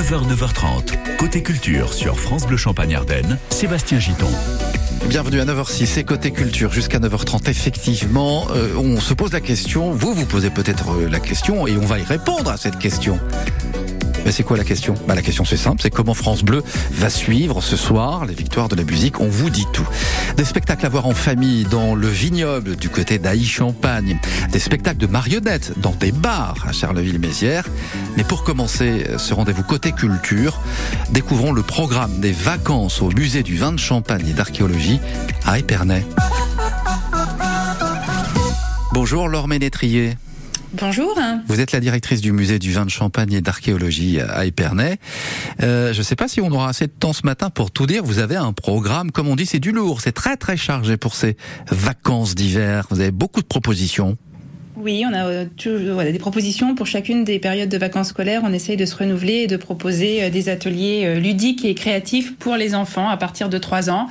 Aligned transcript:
9h, 0.00 0.34
9h30. 0.34 1.16
Côté 1.18 1.42
culture 1.42 1.92
sur 1.92 2.18
France 2.18 2.46
Bleu 2.46 2.56
Champagne 2.56 2.94
Ardenne, 2.94 3.38
Sébastien 3.50 3.98
Giton. 3.98 4.30
Bienvenue 5.10 5.40
à 5.40 5.44
9h06, 5.44 5.84
c'est 5.84 6.04
côté 6.04 6.30
culture 6.30 6.72
jusqu'à 6.72 6.98
9h30. 6.98 7.50
Effectivement, 7.50 8.46
euh, 8.54 8.76
on 8.76 8.98
se 8.98 9.12
pose 9.12 9.30
la 9.34 9.42
question, 9.42 9.90
vous 9.90 10.14
vous 10.14 10.24
posez 10.24 10.48
peut-être 10.48 10.92
euh, 10.92 11.08
la 11.10 11.20
question 11.20 11.66
et 11.66 11.76
on 11.76 11.84
va 11.84 11.98
y 11.98 12.02
répondre 12.02 12.50
à 12.50 12.56
cette 12.56 12.78
question. 12.78 13.20
Mais 14.24 14.32
c'est 14.32 14.42
quoi 14.42 14.56
la 14.56 14.64
question? 14.64 14.94
Bah, 15.08 15.14
La 15.14 15.22
question 15.22 15.44
c'est 15.44 15.56
simple, 15.56 15.80
c'est 15.82 15.90
comment 15.90 16.14
France 16.14 16.42
Bleu 16.42 16.62
va 16.92 17.10
suivre 17.10 17.60
ce 17.62 17.76
soir 17.76 18.26
les 18.26 18.34
victoires 18.34 18.68
de 18.68 18.76
la 18.76 18.84
musique? 18.84 19.20
On 19.20 19.28
vous 19.28 19.50
dit 19.50 19.66
tout. 19.72 19.86
Des 20.36 20.44
spectacles 20.44 20.86
à 20.86 20.88
voir 20.88 21.06
en 21.06 21.14
famille 21.14 21.64
dans 21.64 21.94
le 21.94 22.08
vignoble 22.08 22.76
du 22.76 22.88
côté 22.88 23.18
d'Aï-Champagne. 23.18 24.18
Des 24.52 24.58
spectacles 24.58 24.98
de 24.98 25.06
marionnettes 25.06 25.78
dans 25.78 25.92
des 25.92 26.12
bars 26.12 26.64
à 26.68 26.72
Charleville-Mézières. 26.72 27.66
Mais 28.16 28.24
pour 28.24 28.44
commencer 28.44 29.06
ce 29.16 29.34
rendez-vous 29.34 29.62
côté 29.62 29.92
culture, 29.92 30.60
découvrons 31.10 31.52
le 31.52 31.62
programme 31.62 32.20
des 32.20 32.32
vacances 32.32 33.02
au 33.02 33.10
musée 33.10 33.42
du 33.42 33.56
vin 33.56 33.72
de 33.72 33.78
Champagne 33.78 34.26
et 34.28 34.32
d'archéologie 34.32 35.00
à 35.46 35.58
Épernay. 35.58 36.04
Bonjour 38.92 39.28
Laure 39.28 39.48
Ménétrier. 39.48 40.16
Bonjour. 40.72 41.18
Vous 41.48 41.60
êtes 41.60 41.72
la 41.72 41.80
directrice 41.80 42.20
du 42.20 42.30
musée 42.30 42.60
du 42.60 42.72
vin 42.72 42.84
de 42.84 42.90
Champagne 42.90 43.32
et 43.32 43.40
d'archéologie 43.40 44.20
à 44.20 44.44
Épernay. 44.44 44.98
Euh, 45.62 45.92
je 45.92 45.98
ne 45.98 46.02
sais 46.04 46.14
pas 46.14 46.28
si 46.28 46.40
on 46.40 46.50
aura 46.52 46.68
assez 46.68 46.86
de 46.86 46.92
temps 46.92 47.12
ce 47.12 47.22
matin 47.24 47.50
pour 47.50 47.72
tout 47.72 47.86
dire. 47.86 48.04
Vous 48.04 48.20
avez 48.20 48.36
un 48.36 48.52
programme, 48.52 49.10
comme 49.10 49.26
on 49.26 49.34
dit, 49.34 49.46
c'est 49.46 49.58
du 49.58 49.72
lourd, 49.72 50.00
c'est 50.00 50.12
très 50.12 50.36
très 50.36 50.56
chargé 50.56 50.96
pour 50.96 51.16
ces 51.16 51.36
vacances 51.70 52.36
d'hiver. 52.36 52.86
Vous 52.90 53.00
avez 53.00 53.10
beaucoup 53.10 53.40
de 53.40 53.46
propositions. 53.46 54.16
Oui, 54.82 55.04
on 55.06 55.12
a 55.12 55.26
euh, 55.26 55.44
voilà, 55.92 56.10
des 56.10 56.18
propositions 56.18 56.74
pour 56.74 56.86
chacune 56.86 57.24
des 57.24 57.38
périodes 57.38 57.68
de 57.68 57.76
vacances 57.76 58.08
scolaires. 58.08 58.40
On 58.44 58.52
essaye 58.52 58.76
de 58.78 58.86
se 58.86 58.96
renouveler 58.96 59.42
et 59.42 59.46
de 59.46 59.56
proposer 59.56 60.24
euh, 60.24 60.30
des 60.30 60.48
ateliers 60.48 61.02
euh, 61.04 61.20
ludiques 61.20 61.66
et 61.66 61.74
créatifs 61.74 62.36
pour 62.36 62.56
les 62.56 62.74
enfants 62.74 63.08
à 63.08 63.16
partir 63.18 63.50
de 63.50 63.58
3 63.58 63.90
ans, 63.90 64.08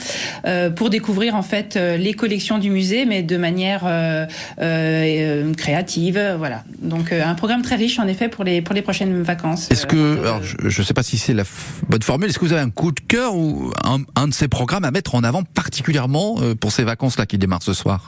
pour 0.75 0.89
découvrir 0.89 1.35
en 1.35 1.41
fait 1.41 1.75
les 1.75 2.13
collections 2.13 2.57
du 2.57 2.69
musée, 2.69 3.05
mais 3.05 3.23
de 3.23 3.37
manière 3.37 3.81
créative. 5.57 6.35
Voilà. 6.37 6.63
Donc 6.81 7.11
un 7.11 7.35
programme 7.35 7.61
très 7.61 7.75
riche 7.75 7.99
en 7.99 8.07
effet 8.07 8.29
pour 8.29 8.43
les 8.43 8.61
pour 8.61 8.75
les 8.75 8.81
prochaines 8.81 9.21
vacances. 9.21 9.69
Est-ce 9.71 9.85
que, 9.85 10.19
alors, 10.19 10.41
je 10.43 10.81
ne 10.81 10.85
sais 10.85 10.93
pas 10.93 11.03
si 11.03 11.17
c'est 11.17 11.33
la 11.33 11.43
bonne 11.87 12.01
formule, 12.01 12.29
est-ce 12.29 12.39
que 12.39 12.45
vous 12.45 12.53
avez 12.53 12.61
un 12.61 12.69
coup 12.69 12.91
de 12.91 12.99
cœur 12.99 13.35
ou 13.35 13.71
un, 13.83 13.99
un 14.15 14.27
de 14.27 14.33
ces 14.33 14.47
programmes 14.47 14.85
à 14.85 14.91
mettre 14.91 15.15
en 15.15 15.23
avant 15.23 15.43
particulièrement 15.43 16.39
pour 16.59 16.71
ces 16.71 16.83
vacances 16.83 17.17
là 17.17 17.25
qui 17.25 17.37
démarrent 17.37 17.63
ce 17.63 17.73
soir? 17.73 18.05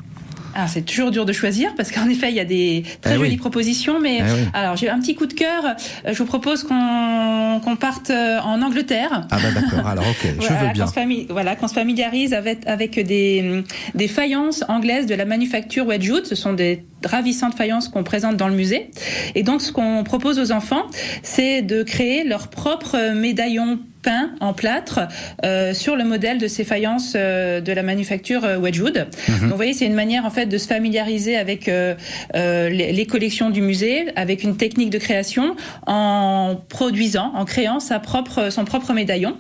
Alors 0.54 0.70
c'est 0.70 0.82
toujours 0.82 1.12
dur 1.12 1.26
de 1.26 1.34
choisir 1.34 1.74
parce 1.76 1.92
qu'en 1.92 2.10
effet 2.10 2.30
il 2.30 2.36
y 2.36 2.40
a 2.40 2.46
des 2.46 2.84
très 3.02 3.16
eh 3.16 3.18
jolies 3.18 3.38
propositions, 3.38 4.00
mais 4.00 4.20
eh 4.20 4.58
alors 4.58 4.76
j'ai 4.76 4.90
un 4.90 5.00
petit 5.00 5.16
coup 5.16 5.26
de 5.26 5.34
cœur. 5.34 5.64
Euh, 5.66 6.14
je 6.14 6.18
vous 6.18 6.26
propose 6.26 6.64
qu'on 6.64 7.60
qu'on 7.64 7.76
parte 7.76 8.10
euh, 8.10 8.40
en 8.40 8.62
Angleterre. 8.62 9.28
Ah 9.32 9.38
bah 9.42 9.52
d'accord. 9.54 9.88
Alors 9.88 10.06
ok, 10.08 10.36
je 10.40 10.48
veux 10.48 10.74
bien. 10.74 10.86
voilà, 11.30 11.56
qu'on 11.56 11.68
se 11.68 11.74
familiarise 11.74 12.34
avec 12.34 12.68
avec 12.68 13.00
des 13.00 13.64
des 13.96 14.08
faïences 14.08 14.64
anglaises 14.68 15.06
de 15.06 15.16
la 15.16 15.26
manufacture 15.26 15.86
Wedgwood. 15.86 16.26
Ce 16.26 16.36
sont 16.36 16.54
des 16.54 16.84
ravissantes 17.04 17.56
faïences 17.56 17.88
qu'on 17.88 18.04
présente 18.04 18.38
dans 18.38 18.48
le 18.48 18.56
musée. 18.56 18.92
Et 19.36 19.44
donc 19.44 19.62
ce 19.62 19.72
qu'on 19.72 20.04
propose 20.04 20.40
aux 20.40 20.52
enfants, 20.52 20.84
c'est 21.24 21.62
de 21.62 21.84
créer 21.84 22.24
leur 22.24 22.50
propre 22.50 23.14
médaillon 23.14 23.80
peint 24.02 24.32
en 24.40 24.54
plâtre 24.54 25.00
euh, 25.46 25.74
sur 25.74 25.96
le 25.96 26.04
modèle 26.04 26.38
de 26.38 26.48
ces 26.48 26.64
faïences 26.64 27.14
euh, 27.16 27.62
de 27.62 27.72
la 27.72 27.84
manufacture 27.84 28.44
euh, 28.44 28.58
Wedgwood. 28.58 29.08
Mhm. 29.28 29.40
Donc 29.40 29.50
vous 29.50 29.56
voyez, 29.56 29.74
c'est 29.74 29.86
une 29.86 29.94
manière 29.94 30.26
en 30.26 30.30
fait 30.30 30.46
de 30.46 30.58
se 30.58 30.68
familiariser 30.68 31.38
avec 31.38 31.68
euh, 31.68 31.96
euh, 32.36 32.70
les, 32.70 32.92
les, 32.92 33.06
collections 33.06 33.50
du 33.50 33.62
musée, 33.62 34.08
avec 34.16 34.44
une 34.44 34.58
technique 34.58 34.90
de 34.90 34.98
création 34.98 35.56
en 35.86 36.56
produisant, 36.70 37.32
en 37.36 37.46
créant 37.46 37.80
sa 37.80 38.00
propre 38.00 38.50
son 38.50 38.66
propre 38.66 38.94
médaillon. 38.94 39.36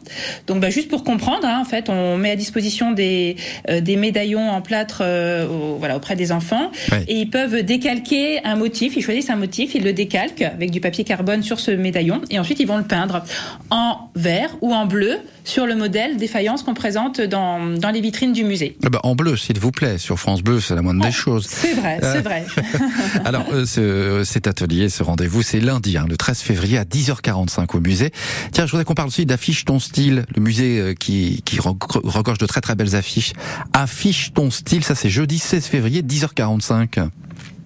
Donc 0.47 0.59
bah, 0.59 0.69
juste 0.69 0.89
pour 0.89 1.03
comprendre, 1.03 1.47
hein, 1.47 1.59
en 1.61 1.65
fait, 1.65 1.89
on 1.89 2.17
met 2.17 2.31
à 2.31 2.35
disposition 2.35 2.91
des 2.91 3.35
des 3.69 3.95
médaillons 3.95 4.49
en 4.49 4.61
plâtre 4.61 5.03
au, 5.03 5.77
voilà 5.77 5.95
auprès 5.97 6.16
des 6.16 6.31
enfants 6.31 6.71
et 7.07 7.16
ils 7.16 7.29
peuvent 7.29 7.63
décalquer 7.63 8.44
un 8.44 8.55
motif. 8.55 8.95
Ils 8.95 9.01
choisissent 9.01 9.29
un 9.29 9.35
motif, 9.35 9.75
ils 9.75 9.83
le 9.83 9.94
décalquent 9.94 10.41
avec 10.41 10.71
du 10.71 10.81
papier 10.81 11.03
carbone 11.03 11.44
sur 11.44 11.59
ce 11.59 11.71
médaillon 11.71 12.21
et 12.29 12.39
ensuite 12.39 12.59
ils 12.59 12.67
vont 12.67 12.77
le 12.77 12.83
peindre 12.83 13.23
en 13.69 14.09
vert 14.16 14.50
ou 14.62 14.73
en 14.73 14.85
bleu 14.85 15.17
sur 15.44 15.66
le 15.66 15.75
modèle 15.75 16.17
des 16.17 16.28
faïences 16.28 16.63
qu'on 16.63 16.73
présente 16.73 17.22
dans, 17.22 17.59
dans 17.78 17.89
les 17.89 18.01
vitrines 18.01 18.34
du 18.34 18.44
musée. 18.44 18.78
Ah 18.84 18.89
bah, 18.89 19.00
en 19.03 19.16
bleu, 19.16 19.38
s'il 19.38 19.59
vous 19.59 19.72
plaît, 19.72 19.97
sur 19.97 20.19
France 20.19 20.41
Bleu, 20.41 20.59
c'est 20.59 20.75
la 20.75 20.81
moindre 20.81 21.03
des 21.03 21.12
choses. 21.12 21.47
C'est 21.47 21.73
vrai, 21.73 22.00
c'est 22.01 22.17
euh, 22.17 22.22
vrai. 22.22 22.45
Alors, 23.25 23.45
euh, 23.51 23.66
ce, 23.66 24.23
cet 24.23 24.47
atelier, 24.47 24.89
ce 24.89 25.03
rendez-vous, 25.03 25.41
c'est 25.41 25.59
lundi, 25.59 25.97
hein, 25.97 26.06
le 26.07 26.17
13 26.17 26.39
février 26.39 26.78
à 26.78 26.84
10h45 26.84 27.75
au 27.75 27.79
musée. 27.79 28.12
Tiens, 28.51 28.66
je 28.66 28.72
voudrais 28.72 28.85
qu'on 28.85 28.94
parle 28.94 29.07
aussi 29.07 29.25
d'Affiche 29.25 29.66
ton 29.66 29.79
style, 29.79 30.25
le 30.35 30.41
musée 30.41 30.79
euh, 30.79 30.94
qui, 30.94 31.41
qui 31.44 31.59
regorge 31.59 32.38
de 32.38 32.45
très 32.45 32.62
très 32.62 32.75
belles 32.75 32.95
affiches. 32.95 33.33
Affiche 33.73 34.33
ton 34.33 34.51
style, 34.51 34.83
ça 34.83 34.95
c'est 34.95 35.09
jeudi 35.09 35.39
16 35.39 35.66
février, 35.66 36.01
10h45. 36.01 37.09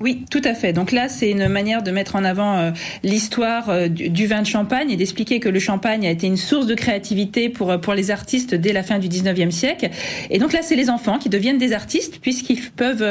Oui, 0.05 0.23
tout 0.29 0.41
à 0.43 0.53
fait. 0.53 0.71
Donc 0.71 0.91
là, 0.91 1.09
c'est 1.09 1.31
une 1.31 1.47
manière 1.47 1.81
de 1.81 1.89
mettre 1.89 2.15
en 2.15 2.23
avant 2.23 2.57
euh, 2.57 2.71
l'histoire 3.01 3.71
euh, 3.71 3.87
du, 3.87 4.27
vin 4.27 4.43
de 4.43 4.45
Champagne 4.45 4.91
et 4.91 4.97
d'expliquer 4.97 5.39
que 5.39 5.49
le 5.49 5.57
champagne 5.57 6.05
a 6.05 6.11
été 6.11 6.27
une 6.27 6.37
source 6.37 6.67
de 6.67 6.75
créativité 6.75 7.49
pour 7.49 7.71
euh, 7.71 7.79
pour 7.79 7.95
les 7.95 8.11
artistes 8.11 8.53
dès 8.53 8.71
la 8.71 8.83
fin 8.83 8.99
du 8.99 9.07
19e 9.07 9.49
siècle. 9.49 9.89
Et 10.29 10.37
donc 10.37 10.53
là, 10.53 10.59
c'est 10.61 10.75
les 10.75 10.91
enfants 10.91 11.17
qui 11.17 11.29
deviennent 11.29 11.57
des 11.57 11.73
artistes 11.73 12.19
puisqu'ils 12.21 12.61
peuvent 12.69 13.03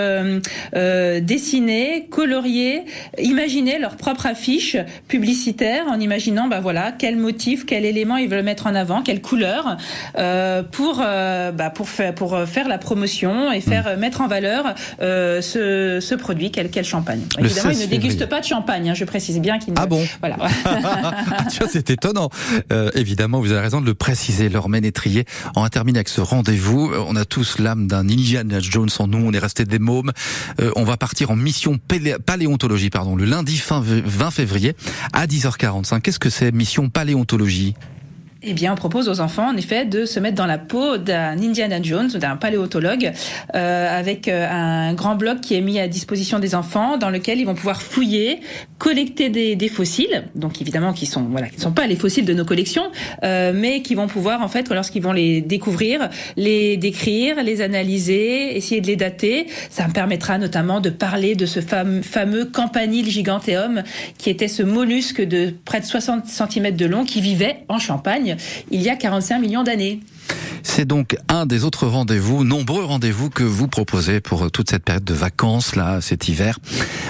dessiner, 1.21 2.07
colorier, 2.11 2.83
imaginer 3.21 3.81
leur 3.81 3.97
propre 3.97 4.27
affiche 4.27 4.77
publicitaire 5.09 5.87
en 5.89 5.99
imaginant, 5.99 6.47
bah 6.47 6.61
voilà, 6.61 6.93
quel 6.97 7.17
motif, 7.17 7.67
quel 7.67 7.85
élément 7.85 8.19
ils 8.19 8.29
veulent 8.29 8.45
mettre 8.45 8.69
en 8.69 8.75
avant, 8.77 9.03
quelle 9.03 9.21
couleur 9.21 9.79
pour 10.71 10.99
bah, 10.99 11.71
pour 11.75 11.89
faire 11.89 12.15
pour 12.15 12.39
faire 12.47 12.69
la 12.69 12.79
promotion 12.79 13.51
et 13.51 13.61
faire 13.61 13.97
mettre 13.99 14.21
en 14.21 14.29
valeur 14.29 14.75
ce, 15.01 15.99
ce 16.01 16.15
produit, 16.15 16.53
quel 16.53 16.71
quel 16.71 16.84
champagne. 16.85 17.23
Évidemment, 17.39 17.71
il 17.71 17.79
ne 17.79 17.87
déguste 17.87 18.27
pas 18.27 18.41
de 18.41 18.45
champagne, 18.47 18.91
hein, 18.91 18.95
je 18.95 19.05
précise 19.05 19.41
bien 19.41 19.59
qu'il 19.59 19.75
ne... 19.75 19.79
Ah 19.79 19.87
bon 19.87 20.05
Voilà. 20.21 20.37
C'est 21.71 21.91
étonnant. 21.91 22.31
Euh, 22.73 22.91
évidemment, 22.95 23.41
vous 23.41 23.53
avez 23.53 23.61
raison 23.61 23.81
de 23.81 23.87
le 23.87 23.95
préciser, 23.95 24.49
leur 24.49 24.69
ménétrier. 24.69 25.25
On 25.57 25.63
va 25.63 25.71
terminer 25.71 25.99
avec 25.99 26.09
ce 26.09 26.21
rendez-vous. 26.21 26.91
Euh, 26.93 27.05
on 27.07 27.17
a 27.17 27.25
tous 27.25 27.59
l'âme 27.59 27.87
d'un 27.87 28.09
Indiana 28.09 28.61
Jones 28.61 28.91
en 28.99 29.07
nous, 29.07 29.19
on 29.19 29.33
est 29.33 29.39
resté 29.39 29.65
des 29.65 29.79
mômes. 29.79 30.13
Euh, 30.61 30.71
on 30.77 30.85
va 30.85 30.97
partir 30.97 31.31
en 31.31 31.37
mission 31.37 31.79
paléontologie, 32.27 32.91
pardon, 32.91 33.17
le 33.17 33.25
lundi 33.25 33.57
fin 33.57 33.83
20 33.83 34.31
février 34.31 34.75
à 35.13 35.27
10h45. 35.27 36.01
Qu'est-ce 36.01 36.19
que 36.19 36.31
c'est, 36.31 36.53
mission 36.53 36.89
paléontologie? 36.89 37.75
Eh 38.47 38.53
bien, 38.53 38.73
on 38.73 38.77
propose 38.77 39.09
aux 39.09 39.21
enfants, 39.21 39.49
en 39.49 39.57
effet, 39.57 39.85
de 39.85 40.05
se 40.05 40.21
mettre 40.21 40.37
dans 40.37 40.47
la 40.47 40.59
peau 40.59 40.99
d'un 40.99 41.39
Indiana 41.39 41.81
Jones, 41.83 42.09
d'un 42.09 42.37
paléontologue, 42.37 43.13
euh, 43.55 43.99
avec 43.99 44.29
euh, 44.29 44.47
un 44.51 44.95
grand 44.95 45.17
bloc 45.17 45.41
qui 45.41 45.55
est 45.55 45.61
mis 45.61 45.79
à 45.79 45.89
disposition 45.89 46.39
des 46.39 46.55
enfants, 46.55 46.97
dans 46.97 47.11
lequel 47.11 47.39
ils 47.41 47.45
vont 47.45 47.55
pouvoir 47.55 47.83
fouiller, 47.83 48.41
collecter 48.79 49.31
des, 49.31 49.57
des 49.57 49.69
fossiles, 49.69 50.25
donc 50.35 50.61
évidemment 50.61 50.93
qui 50.93 51.07
sont 51.07 51.23
voilà, 51.23 51.49
qui 51.49 51.57
ne 51.57 51.63
sont 51.63 51.73
pas 51.73 51.87
les 51.87 51.97
fossiles 51.97 52.25
de 52.25 52.35
nos 52.35 52.45
collections, 52.45 52.85
euh, 53.23 53.53
mais 53.55 53.83
qui 53.83 53.95
vont 53.95 54.07
pouvoir 54.07 54.43
en 54.43 54.49
fait, 54.49 54.69
lorsqu'ils 54.71 55.03
vont 55.03 55.13
les 55.13 55.41
découvrir, 55.41 56.11
les 56.37 56.77
décrire, 56.77 57.43
les 57.43 57.61
analyser, 57.61 58.57
essayer 58.57 58.81
de 58.81 58.87
les 58.87 58.97
dater. 58.97 59.47
Ça 59.71 59.89
me 59.89 59.93
permettra 59.93 60.39
notamment 60.39 60.81
de 60.81 60.91
parler 60.91 61.35
de 61.35 61.47
ce 61.47 61.61
fameux 61.61 62.45
campanile 62.45 63.09
giganteum, 63.09 63.83
qui 64.19 64.31
était 64.31 64.49
ce 64.49 64.63
mollusque 64.63 65.23
de 65.23 65.53
près 65.65 65.81
de 65.81 65.87
60 65.87 66.27
cm 66.27 66.77
de 66.77 66.87
long 66.87 67.05
qui 67.05 67.21
vivait 67.21 67.65
en 67.69 67.79
Champagne 67.79 68.34
il 68.71 68.83
y 68.83 68.91
a 68.91 68.97
45 68.97 69.39
millions 69.39 69.63
d'années. 69.63 70.01
C'est 70.63 70.87
donc 70.87 71.17
un 71.29 71.47
des 71.47 71.65
autres 71.65 71.87
rendez-vous, 71.87 72.43
nombreux 72.43 72.85
rendez-vous 72.85 73.31
que 73.31 73.45
vous 73.45 73.69
proposez 73.69 74.21
pour 74.21 74.51
toute 74.51 74.71
cette 74.71 74.83
période 74.83 75.05
de 75.05 75.15
vacances 75.15 75.77
là, 75.77 76.01
cet 76.01 76.27
hiver, 76.27 76.59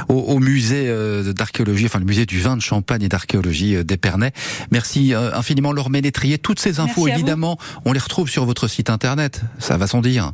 au, 0.08 0.38
musée 0.38 0.86
euh, 0.88 1.32
d'archéologie, 1.32 1.86
enfin 1.86 2.00
le 2.00 2.04
musée 2.04 2.26
du 2.26 2.40
vin 2.40 2.56
de 2.56 2.62
Champagne 2.62 3.02
et 3.02 3.08
d'archéologie 3.08 3.76
euh, 3.76 3.84
d'Épernay. 3.84 4.32
Merci 4.70 5.14
euh, 5.14 5.32
infiniment 5.34 5.72
Laure 5.72 5.88
Ménétrier. 5.88 6.36
Toutes 6.36 6.58
ces 6.58 6.80
infos, 6.80 7.06
évidemment, 7.08 7.56
on 7.84 7.92
les 7.92 8.00
retrouve 8.00 8.28
sur 8.28 8.44
votre 8.44 8.66
site 8.68 8.90
internet. 8.90 9.40
Ça 9.60 9.76
va 9.76 9.86
sans 9.86 10.00
dire. 10.00 10.32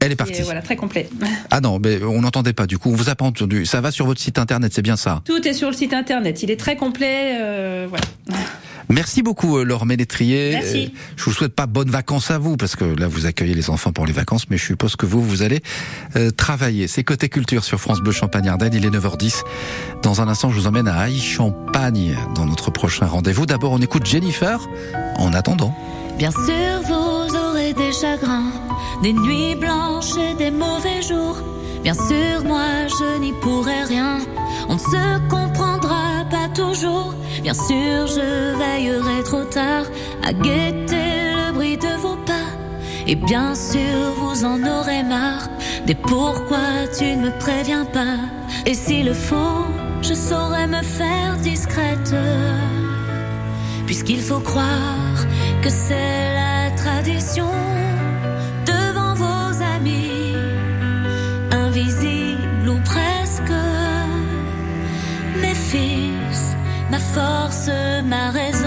Elle 0.00 0.12
est 0.12 0.16
partie. 0.16 0.42
voilà, 0.42 0.60
très 0.60 0.76
complet. 0.76 1.08
Ah 1.50 1.60
non, 1.60 1.78
mais 1.78 2.02
on 2.02 2.22
n'entendait 2.22 2.52
pas 2.52 2.66
du 2.66 2.78
coup. 2.78 2.90
On 2.90 2.94
vous 2.94 3.10
a 3.10 3.14
pas 3.14 3.24
entendu. 3.24 3.64
Ça 3.64 3.80
va 3.80 3.90
sur 3.90 4.06
votre 4.06 4.20
site 4.20 4.38
internet, 4.38 4.72
c'est 4.74 4.82
bien 4.82 4.96
ça 4.96 5.22
Tout 5.24 5.46
est 5.46 5.54
sur 5.54 5.68
le 5.70 5.76
site 5.76 5.94
internet. 5.94 6.42
Il 6.42 6.50
est 6.50 6.58
très 6.58 6.76
complet. 6.76 7.38
voilà. 7.88 8.04
Merci 8.88 9.22
beaucoup 9.22 9.58
euh, 9.58 9.64
Laure 9.64 9.86
Ménétrier. 9.86 10.50
Merci. 10.52 10.92
Euh, 10.94 10.98
je 11.16 11.24
vous 11.24 11.32
souhaite 11.32 11.54
pas 11.54 11.66
bonnes 11.66 11.90
vacances 11.90 12.30
à 12.30 12.38
vous 12.38 12.56
parce 12.56 12.76
que 12.76 12.84
là 12.84 13.08
vous 13.08 13.26
accueillez 13.26 13.54
les 13.54 13.70
enfants 13.70 13.92
pour 13.92 14.06
les 14.06 14.12
vacances, 14.12 14.48
mais 14.50 14.58
je 14.58 14.64
suppose 14.64 14.96
que 14.96 15.06
vous 15.06 15.22
vous 15.22 15.42
allez 15.42 15.60
euh, 16.16 16.30
travailler. 16.30 16.86
C'est 16.88 17.04
côté 17.04 17.28
culture 17.28 17.64
sur 17.64 17.80
France 17.80 18.00
Bleu 18.00 18.12
Champagne 18.12 18.48
Ardenne. 18.48 18.74
Il 18.74 18.84
est 18.84 18.90
9h10. 18.90 19.42
Dans 20.02 20.20
un 20.20 20.28
instant, 20.28 20.50
je 20.50 20.60
vous 20.60 20.66
emmène 20.66 20.88
à 20.88 20.98
Haï 20.98 21.18
Champagne 21.18 22.16
dans 22.34 22.46
notre 22.46 22.70
prochain 22.70 23.06
rendez-vous. 23.06 23.46
D'abord, 23.46 23.72
on 23.72 23.80
écoute 23.80 24.06
Jennifer. 24.06 24.60
En 25.16 25.32
attendant. 25.32 25.74
Bien 26.18 26.30
sûr, 26.30 26.82
vous 26.86 27.36
aurez 27.36 27.72
des 27.72 27.92
chagrins, 27.92 28.50
des 29.02 29.12
nuits 29.12 29.54
blanches 29.54 30.16
et 30.16 30.34
des 30.34 30.50
mauvais 30.50 31.02
jours. 31.02 31.36
Bien 31.82 31.94
sûr, 31.94 32.44
moi 32.44 32.86
je 32.88 33.18
n'y 33.20 33.32
pourrai 33.32 33.84
rien. 33.84 34.18
On 34.68 34.74
ne 34.74 34.78
se 34.78 35.28
comprendra 35.28 35.74
pas 35.84 36.13
Bien 37.44 37.52
sûr, 37.52 38.06
je 38.06 38.56
veillerai 38.56 39.22
trop 39.24 39.44
tard 39.44 39.84
à 40.22 40.32
guetter 40.32 41.34
le 41.36 41.52
bruit 41.52 41.76
de 41.76 41.94
vos 42.00 42.16
pas. 42.24 42.48
Et 43.06 43.16
bien 43.16 43.54
sûr, 43.54 44.14
vous 44.16 44.44
en 44.44 44.62
aurez 44.66 45.02
marre 45.02 45.48
des 45.86 45.94
pourquoi 45.94 46.88
tu 46.96 47.04
ne 47.16 47.26
me 47.26 47.38
préviens 47.38 47.84
pas. 47.84 48.16
Et 48.64 48.72
s'il 48.72 49.06
le 49.06 49.12
faut, 49.12 49.66
je 50.00 50.14
saurais 50.14 50.66
me 50.66 50.82
faire 50.82 51.36
discrète. 51.42 52.14
Puisqu'il 53.84 54.22
faut 54.22 54.40
croire 54.40 55.26
que 55.60 55.68
c'est 55.68 56.34
la 56.34 56.70
tradition 56.76 57.53
force, 67.14 68.02
ma 68.02 68.30
raison. 68.30 68.63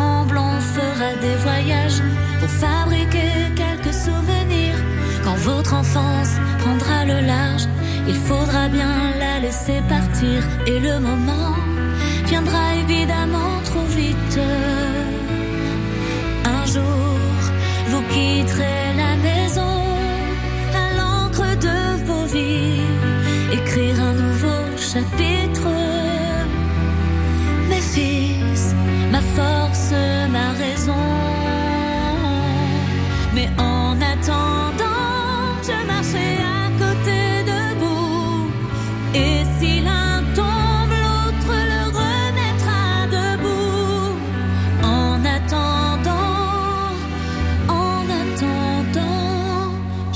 On 0.00 0.60
fera 0.60 1.14
des 1.20 1.36
voyages 1.36 2.00
pour 2.40 2.48
fabriquer 2.48 3.30
quelques 3.56 3.94
souvenirs. 3.94 4.78
Quand 5.24 5.36
votre 5.36 5.74
enfance 5.74 6.34
prendra 6.58 7.04
le 7.04 7.26
large, 7.26 7.66
il 8.06 8.14
faudra 8.14 8.68
bien 8.68 8.94
la 9.18 9.40
laisser 9.40 9.80
partir. 9.88 10.38
Et 10.66 10.78
le 10.78 11.00
moment 11.00 11.54
viendra 12.26 12.74
évidemment 12.76 13.54
trop 13.64 13.86
vite. 14.00 14.38
Un 16.44 16.66
jour, 16.66 17.30
vous 17.88 18.02
quitterez 18.12 18.77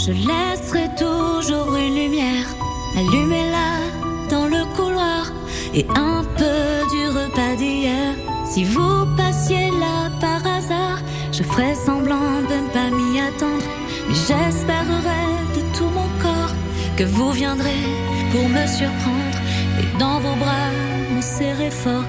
je 0.07 0.13
laisserai 0.13 0.89
toujours 0.99 1.77
une 1.77 1.95
lumière. 1.95 2.49
Allumez-la 2.97 4.29
dans 4.31 4.47
le 4.47 4.65
couloir 4.75 5.31
et 5.75 5.87
un 5.95 6.25
peu 6.39 6.63
du 6.93 7.03
repas 7.19 7.55
d'hier. 7.57 8.15
Si 8.45 8.65
vous 8.65 9.07
passiez 9.17 9.71
là 9.71 10.11
par 10.21 10.45
hasard, 10.45 10.99
je 11.31 11.43
ferai 11.45 11.75
semblant 11.75 12.41
de 12.51 12.57
ne 12.65 12.69
pas 12.77 12.91
m'y 12.91 13.21
attendre. 13.21 13.69
Mais 14.09 14.15
j'espérerai 14.15 15.25
de 15.57 15.63
tout 15.77 15.91
mon 15.99 16.09
corps 16.21 16.55
que 16.97 17.05
vous 17.05 17.31
viendrez 17.31 17.85
pour 18.33 18.49
me 18.49 18.67
surprendre 18.67 19.39
et 19.81 19.99
dans 19.99 20.19
vos 20.19 20.37
bras 20.37 20.71
me 21.15 21.23
serrer 21.23 21.71
fort. 21.71 22.09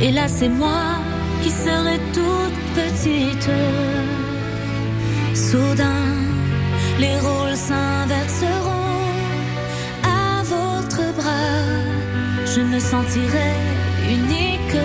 Et 0.00 0.10
là, 0.12 0.28
c'est 0.28 0.48
moi 0.48 0.82
qui 1.42 1.50
serai 1.50 1.98
toute 2.14 2.58
petite. 2.74 3.50
Soudain, 5.34 6.33
les 6.98 7.16
rôles 7.18 7.56
s'inverseront 7.56 9.00
à 10.02 10.42
votre 10.44 11.02
bras. 11.16 11.64
Je 12.46 12.60
me 12.60 12.78
sentirai 12.78 13.52
unique. 14.08 14.78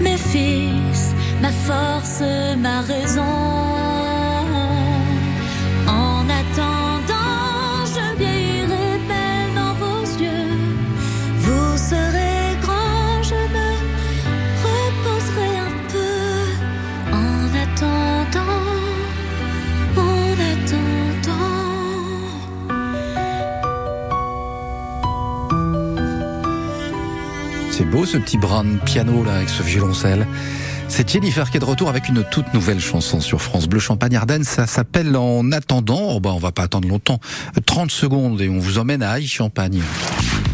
Mes 0.00 0.16
fils, 0.16 1.14
ma 1.40 1.50
force, 1.50 2.22
ma 2.58 2.80
raison. 2.80 3.61
Beau 27.92 28.06
ce 28.06 28.16
petit 28.16 28.38
brin 28.38 28.64
de 28.64 28.78
piano 28.78 29.22
là 29.22 29.34
avec 29.34 29.50
ce 29.50 29.62
violoncelle. 29.62 30.26
C'est 30.88 31.10
Jennifer 31.10 31.50
qui 31.50 31.58
est 31.58 31.60
de 31.60 31.64
retour 31.64 31.90
avec 31.90 32.08
une 32.08 32.24
toute 32.24 32.54
nouvelle 32.54 32.80
chanson 32.80 33.20
sur 33.20 33.42
France 33.42 33.68
Bleu 33.68 33.80
Champagne 33.80 34.16
Ardennes. 34.16 34.44
Ça 34.44 34.66
s'appelle 34.66 35.14
En 35.14 35.52
attendant. 35.52 36.14
Oh 36.14 36.20
bah 36.20 36.30
on 36.34 36.38
va 36.38 36.52
pas 36.52 36.62
attendre 36.62 36.88
longtemps. 36.88 37.20
30 37.66 37.90
secondes 37.90 38.40
et 38.40 38.48
on 38.48 38.58
vous 38.58 38.78
emmène 38.78 39.02
à 39.02 39.10
Aïe 39.10 39.26
Champagne. 39.26 39.82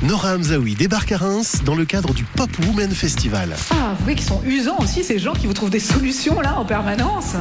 Nora 0.03 0.35
Hamzaoui 0.35 0.75
débarque 0.75 1.13
à 1.13 1.19
Reims 1.19 1.59
dans 1.65 1.77
le 1.77 1.85
cadre 1.85 2.13
du 2.13 2.25
Pop 2.25 2.51
Women 2.67 2.91
Festival. 2.91 3.51
Ah, 3.71 3.95
vous 3.97 4.03
voyez 4.03 4.17
qu'ils 4.17 4.29
sont 4.29 4.43
usants 4.45 4.79
aussi, 4.81 5.05
ces 5.05 5.21
gens 5.21 5.33
qui 5.33 5.47
vous 5.47 5.55
trouvent 5.55 5.71
des 5.71 5.79
solutions 5.79 6.41
là 6.41 6.59
en 6.59 6.65
permanence. 6.65 7.35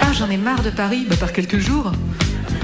Ah, 0.00 0.12
j'en 0.14 0.30
ai 0.30 0.38
marre 0.38 0.62
de 0.62 0.70
Paris, 0.70 1.06
bah, 1.08 1.16
par 1.20 1.32
quelques 1.32 1.58
jours. 1.58 1.92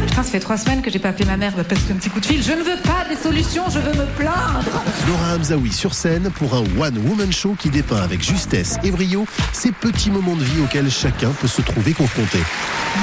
Putain, 0.06 0.22
ça 0.22 0.30
fait 0.30 0.40
trois 0.40 0.56
semaines 0.56 0.82
que 0.82 0.90
j'ai 0.90 0.98
pas 0.98 1.10
appelé 1.10 1.24
ma 1.24 1.36
mère, 1.36 1.52
parce 1.54 1.82
qu'un 1.82 1.94
petit 1.94 2.10
coup 2.10 2.20
de 2.20 2.26
fil. 2.26 2.42
Je 2.42 2.52
ne 2.52 2.62
veux 2.62 2.80
pas 2.82 3.04
des 3.08 3.16
solutions, 3.16 3.64
je 3.68 3.78
veux 3.78 3.92
me 3.92 4.06
plaindre. 4.16 4.82
Nora 5.08 5.34
Hamzaoui 5.36 5.72
sur 5.72 5.94
scène 5.94 6.30
pour 6.30 6.54
un 6.54 6.64
One 6.78 6.98
Woman 7.06 7.32
Show 7.32 7.56
qui 7.58 7.70
dépeint 7.70 8.00
avec 8.02 8.22
justesse 8.22 8.78
et 8.82 8.90
brio 8.90 9.26
ces 9.52 9.72
petits 9.72 10.10
moments 10.10 10.36
de 10.36 10.44
vie 10.44 10.60
auxquels 10.62 10.90
chacun 10.90 11.30
peut 11.40 11.48
se 11.48 11.62
trouver 11.62 11.92
confronté. 11.92 12.38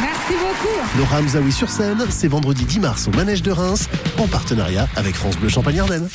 Merci 0.02 0.34
beaucoup. 0.34 0.98
Nora 0.98 1.20
Hamzaoui 1.20 1.52
sur 1.52 1.70
scène, 1.70 2.04
c'est 2.10 2.28
vendredi 2.28 2.66
10 2.66 2.80
mars 2.80 3.08
au 3.08 3.12
Manège 3.12 3.42
de 3.44 3.52
Reims 3.52 3.88
en 4.18 4.28
partenariat 4.28 4.88
avec 4.96 5.16
France 5.16 5.38
Bleu 5.38 5.50
Champagne 5.50 5.80
Ardennes. 5.80 6.10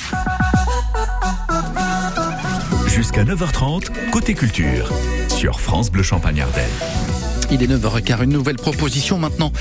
Jusqu'à 2.88 3.24
9h30, 3.24 4.10
côté 4.10 4.34
culture, 4.34 4.92
sur 5.28 5.60
France 5.60 5.90
Bleu 5.90 6.02
Champagne 6.02 6.42
Ardennes. 6.42 7.11
Il 7.54 7.62
est 7.62 7.66
9h15, 7.66 8.24
une 8.24 8.30
nouvelle 8.30 8.56
proposition 8.56 9.18
maintenant. 9.18 9.52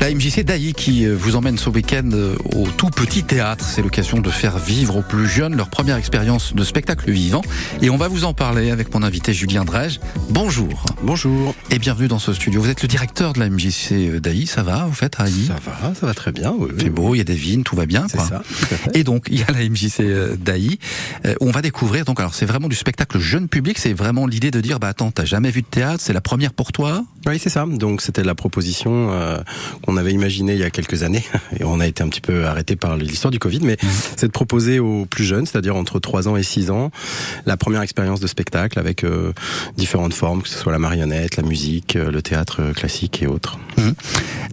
La 0.00 0.14
MJC 0.14 0.44
Daï 0.44 0.72
qui 0.72 1.04
euh, 1.04 1.16
vous 1.16 1.34
emmène 1.34 1.58
ce 1.58 1.68
week-end 1.68 2.08
euh, 2.12 2.36
au 2.54 2.68
tout 2.68 2.90
petit 2.90 3.24
théâtre. 3.24 3.64
C'est 3.64 3.82
l'occasion 3.82 4.18
de 4.18 4.30
faire 4.30 4.56
vivre 4.58 4.98
aux 4.98 5.02
plus 5.02 5.26
jeunes 5.26 5.56
leur 5.56 5.68
première 5.68 5.96
expérience 5.96 6.54
de 6.54 6.62
spectacle 6.62 7.10
vivant. 7.10 7.42
Et 7.82 7.90
on 7.90 7.96
va 7.96 8.06
vous 8.06 8.24
en 8.24 8.34
parler 8.34 8.70
avec 8.70 8.94
mon 8.94 9.02
invité 9.02 9.34
Julien 9.34 9.64
Drège. 9.64 9.98
Bonjour. 10.28 10.84
Bonjour. 11.02 11.56
Et 11.72 11.80
bienvenue 11.80 12.06
dans 12.06 12.20
ce 12.20 12.32
studio. 12.32 12.60
Vous 12.60 12.68
êtes 12.68 12.82
le 12.82 12.88
directeur 12.88 13.32
de 13.32 13.40
la 13.40 13.50
MJC 13.50 14.20
Daï, 14.20 14.46
ça 14.46 14.62
va, 14.62 14.84
vous 14.84 14.94
faites 14.94 15.18
à 15.18 15.26
Ça 15.26 15.56
va, 15.64 15.92
ça 15.92 16.06
va 16.06 16.14
très 16.14 16.30
bien. 16.30 16.54
Oui, 16.56 16.68
Il 16.76 16.84
fait 16.84 16.90
beau, 16.90 17.16
il 17.16 17.18
y 17.18 17.20
a 17.20 17.24
des 17.24 17.34
vignes, 17.34 17.64
tout 17.64 17.74
va 17.74 17.86
bien. 17.86 18.06
Quoi. 18.06 18.24
ça, 18.28 18.42
tout 18.46 18.74
à 18.74 18.76
fait. 18.76 18.96
Et 18.96 19.02
donc, 19.02 19.24
il 19.28 19.40
y 19.40 19.42
a 19.42 19.50
la 19.50 19.68
MJC 19.68 20.02
euh, 20.02 20.36
d'Aï. 20.36 20.78
Euh, 21.26 21.34
on 21.40 21.50
va 21.50 21.62
découvrir, 21.62 22.04
donc, 22.04 22.20
alors, 22.20 22.32
c'est 22.32 22.46
vraiment 22.46 22.68
du 22.68 22.76
spectacle 22.76 23.18
jeune 23.18 23.48
public. 23.48 23.76
C'est 23.80 23.92
vraiment 23.92 24.28
l'idée 24.28 24.52
de 24.52 24.60
dire, 24.60 24.78
bah, 24.78 24.86
attends, 24.86 25.10
t'as 25.10 25.24
jamais 25.24 25.50
vu 25.50 25.62
de 25.62 25.66
théâtre, 25.66 26.00
c'est 26.00 26.12
la 26.12 26.20
première 26.20 26.52
pour 26.52 26.70
toi? 26.70 27.04
Oui, 27.26 27.39
c'est 27.40 27.48
ça. 27.50 27.64
Donc 27.66 28.02
c'était 28.02 28.22
la 28.22 28.34
proposition 28.34 29.08
euh, 29.12 29.38
qu'on 29.82 29.96
avait 29.96 30.12
imaginée 30.12 30.52
il 30.52 30.58
y 30.58 30.64
a 30.64 30.70
quelques 30.70 31.02
années 31.02 31.24
et 31.58 31.64
on 31.64 31.80
a 31.80 31.86
été 31.86 32.02
un 32.02 32.08
petit 32.08 32.20
peu 32.20 32.46
arrêté 32.46 32.76
par 32.76 32.96
l'histoire 32.96 33.30
du 33.30 33.38
Covid, 33.38 33.60
mais 33.62 33.76
c'est 34.16 34.26
de 34.26 34.32
proposer 34.32 34.78
aux 34.78 35.06
plus 35.06 35.24
jeunes, 35.24 35.46
c'est-à-dire 35.46 35.76
entre 35.76 35.98
3 35.98 36.28
ans 36.28 36.36
et 36.36 36.42
6 36.42 36.70
ans, 36.70 36.90
la 37.46 37.56
première 37.56 37.82
expérience 37.82 38.20
de 38.20 38.26
spectacle 38.26 38.78
avec 38.78 39.04
euh, 39.04 39.32
différentes 39.76 40.14
formes, 40.14 40.42
que 40.42 40.48
ce 40.48 40.58
soit 40.58 40.72
la 40.72 40.78
marionnette, 40.78 41.36
la 41.36 41.42
musique, 41.42 41.96
euh, 41.96 42.10
le 42.10 42.22
théâtre 42.22 42.72
classique 42.74 43.22
et 43.22 43.26
autres. 43.26 43.58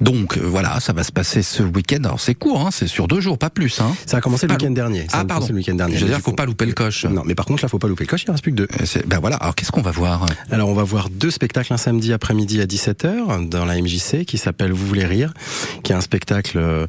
Donc 0.01 0.37
euh, 0.37 0.41
voilà, 0.43 0.79
ça 0.79 0.93
va 0.93 1.03
se 1.03 1.11
passer 1.11 1.41
ce 1.41 1.63
week-end. 1.63 2.03
Alors 2.03 2.19
c'est 2.19 2.35
court, 2.35 2.61
hein, 2.61 2.69
c'est 2.71 2.87
sur 2.87 3.07
deux 3.07 3.19
jours, 3.19 3.37
pas 3.37 3.49
plus. 3.49 3.79
Hein. 3.81 3.93
Ça 4.05 4.17
a 4.17 4.21
commencé 4.21 4.47
le 4.47 4.53
week-end 4.53 4.71
dernier. 4.71 5.01
Ça 5.09 5.19
Ah 5.19 5.25
pardon. 5.25 5.47
le 5.49 5.55
week-end 5.55 5.75
dernier. 5.75 5.97
Je 5.97 6.05
veux 6.05 6.11
dire, 6.11 6.19
faut 6.19 6.31
pas 6.31 6.45
louper 6.45 6.65
le 6.65 6.73
coche. 6.73 7.05
Non, 7.05 7.23
mais 7.25 7.35
par 7.35 7.45
contre 7.45 7.63
là, 7.63 7.69
faut 7.69 7.79
pas 7.79 7.87
louper 7.87 8.03
le 8.05 8.09
coche. 8.09 8.23
Il 8.27 8.31
reste 8.31 8.43
plus 8.43 8.51
que 8.51 8.57
deux. 8.57 8.67
Ben 9.07 9.19
voilà. 9.19 9.37
Alors 9.37 9.55
qu'est-ce 9.55 9.71
qu'on 9.71 9.81
va 9.81 9.91
voir? 9.91 10.25
Alors 10.51 10.69
on 10.69 10.73
va 10.73 10.83
voir 10.83 11.09
deux 11.09 11.31
spectacles 11.31 11.73
un 11.73 11.77
samedi 11.77 12.13
après-midi 12.13 12.61
à 12.61 12.65
17h 12.77 13.49
dans 13.49 13.65
la 13.65 13.81
MJC 13.81 14.23
qui 14.23 14.37
s'appelle 14.37 14.71
Vous 14.71 14.85
voulez 14.85 15.05
rire, 15.05 15.33
qui 15.83 15.93
est 15.93 15.95
un 15.95 16.01
spectacle 16.01 16.59
euh, 16.59 16.85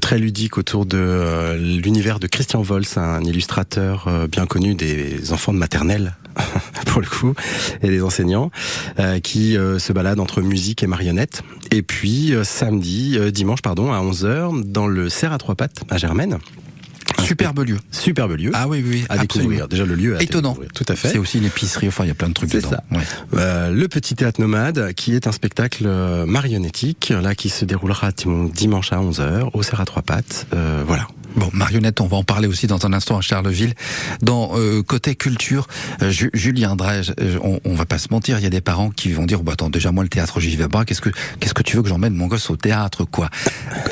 très 0.00 0.18
ludique 0.18 0.56
autour 0.56 0.86
de 0.86 0.96
euh, 0.98 1.58
l'univers 1.58 2.20
de 2.20 2.26
Christian 2.26 2.62
Vols, 2.62 2.84
un 2.96 3.22
illustrateur 3.22 4.08
euh, 4.08 4.26
bien 4.26 4.46
connu 4.46 4.74
des 4.74 5.30
enfants 5.32 5.52
de 5.52 5.58
maternelle 5.58 6.14
pour 6.86 7.02
le 7.02 7.06
coup 7.06 7.34
et 7.82 7.88
des 7.88 8.02
enseignants 8.02 8.50
qui 9.22 9.54
se 9.54 9.92
balade 9.92 10.20
entre 10.20 10.40
musique 10.40 10.82
et 10.82 10.86
marionnette. 10.86 11.42
Et 11.70 11.82
puis 11.82 12.32
samedi, 12.44 13.18
dimanche 13.32 13.62
pardon, 13.62 13.92
à 13.92 14.00
11h 14.00 14.62
dans 14.64 14.86
le 14.86 15.08
Cerf 15.08 15.32
à 15.32 15.38
trois 15.38 15.56
pattes 15.56 15.82
à 15.90 15.98
Germaine. 15.98 16.38
Superbe 17.24 17.60
lieu. 17.66 17.76
Superbe 17.90 18.32
lieu. 18.36 18.50
Ah 18.54 18.68
oui, 18.68 18.84
oui, 18.86 19.04
à 19.08 19.14
absolument. 19.14 19.50
découvrir. 19.50 19.68
Déjà 19.68 19.84
le 19.84 19.94
lieu 19.94 20.16
à 20.16 20.22
Étonnant. 20.22 20.50
découvrir. 20.50 20.72
Tout 20.72 20.84
à 20.88 20.96
fait. 20.96 21.08
C'est 21.10 21.18
aussi 21.18 21.38
une 21.38 21.44
épicerie. 21.44 21.88
Enfin, 21.88 22.04
il 22.04 22.08
y 22.08 22.10
a 22.10 22.14
plein 22.14 22.28
de 22.28 22.34
trucs 22.34 22.50
C'est 22.50 22.58
dedans. 22.58 22.70
ça. 22.70 22.82
Ouais. 22.96 23.02
Euh, 23.34 23.70
le 23.70 23.88
petit 23.88 24.14
théâtre 24.14 24.40
nomade, 24.40 24.92
qui 24.94 25.14
est 25.14 25.26
un 25.26 25.32
spectacle 25.32 25.84
euh, 25.86 26.26
marionnettique, 26.26 27.12
là, 27.22 27.34
qui 27.34 27.48
se 27.48 27.64
déroulera 27.64 28.10
dim- 28.12 28.48
dimanche 28.52 28.92
à 28.92 28.98
11h, 29.00 29.50
au 29.52 29.62
Serre 29.62 29.80
à 29.80 29.84
Trois 29.84 30.02
Pattes. 30.02 30.46
Euh, 30.54 30.82
voilà. 30.86 31.06
Bon, 31.36 31.48
marionnette, 31.52 32.00
on 32.00 32.06
va 32.06 32.16
en 32.16 32.24
parler 32.24 32.48
aussi 32.48 32.66
dans 32.66 32.84
un 32.86 32.92
instant 32.92 33.16
à 33.16 33.20
Charleville. 33.20 33.74
Dans 34.20 34.50
euh, 34.54 34.82
côté 34.82 35.14
culture, 35.14 35.68
euh, 36.02 36.10
Ju- 36.10 36.30
Julien 36.34 36.76
Drège, 36.76 37.14
on, 37.42 37.60
on 37.64 37.74
va 37.74 37.86
pas 37.86 37.98
se 37.98 38.08
mentir, 38.10 38.38
il 38.38 38.42
y 38.42 38.46
a 38.46 38.50
des 38.50 38.60
parents 38.60 38.90
qui 38.90 39.12
vont 39.12 39.26
dire, 39.26 39.42
bah 39.42 39.52
attends, 39.52 39.70
déjà 39.70 39.92
moi 39.92 40.02
le 40.02 40.08
théâtre, 40.08 40.40
j'y 40.40 40.56
vais 40.56 40.68
pas. 40.68 40.84
Qu'est-ce 40.84 41.00
que 41.00 41.10
qu'est-ce 41.38 41.54
que 41.54 41.62
tu 41.62 41.76
veux 41.76 41.82
que 41.82 41.88
j'emmène 41.88 42.14
mon 42.14 42.26
gosse 42.26 42.50
au 42.50 42.56
théâtre, 42.56 43.04
quoi? 43.04 43.30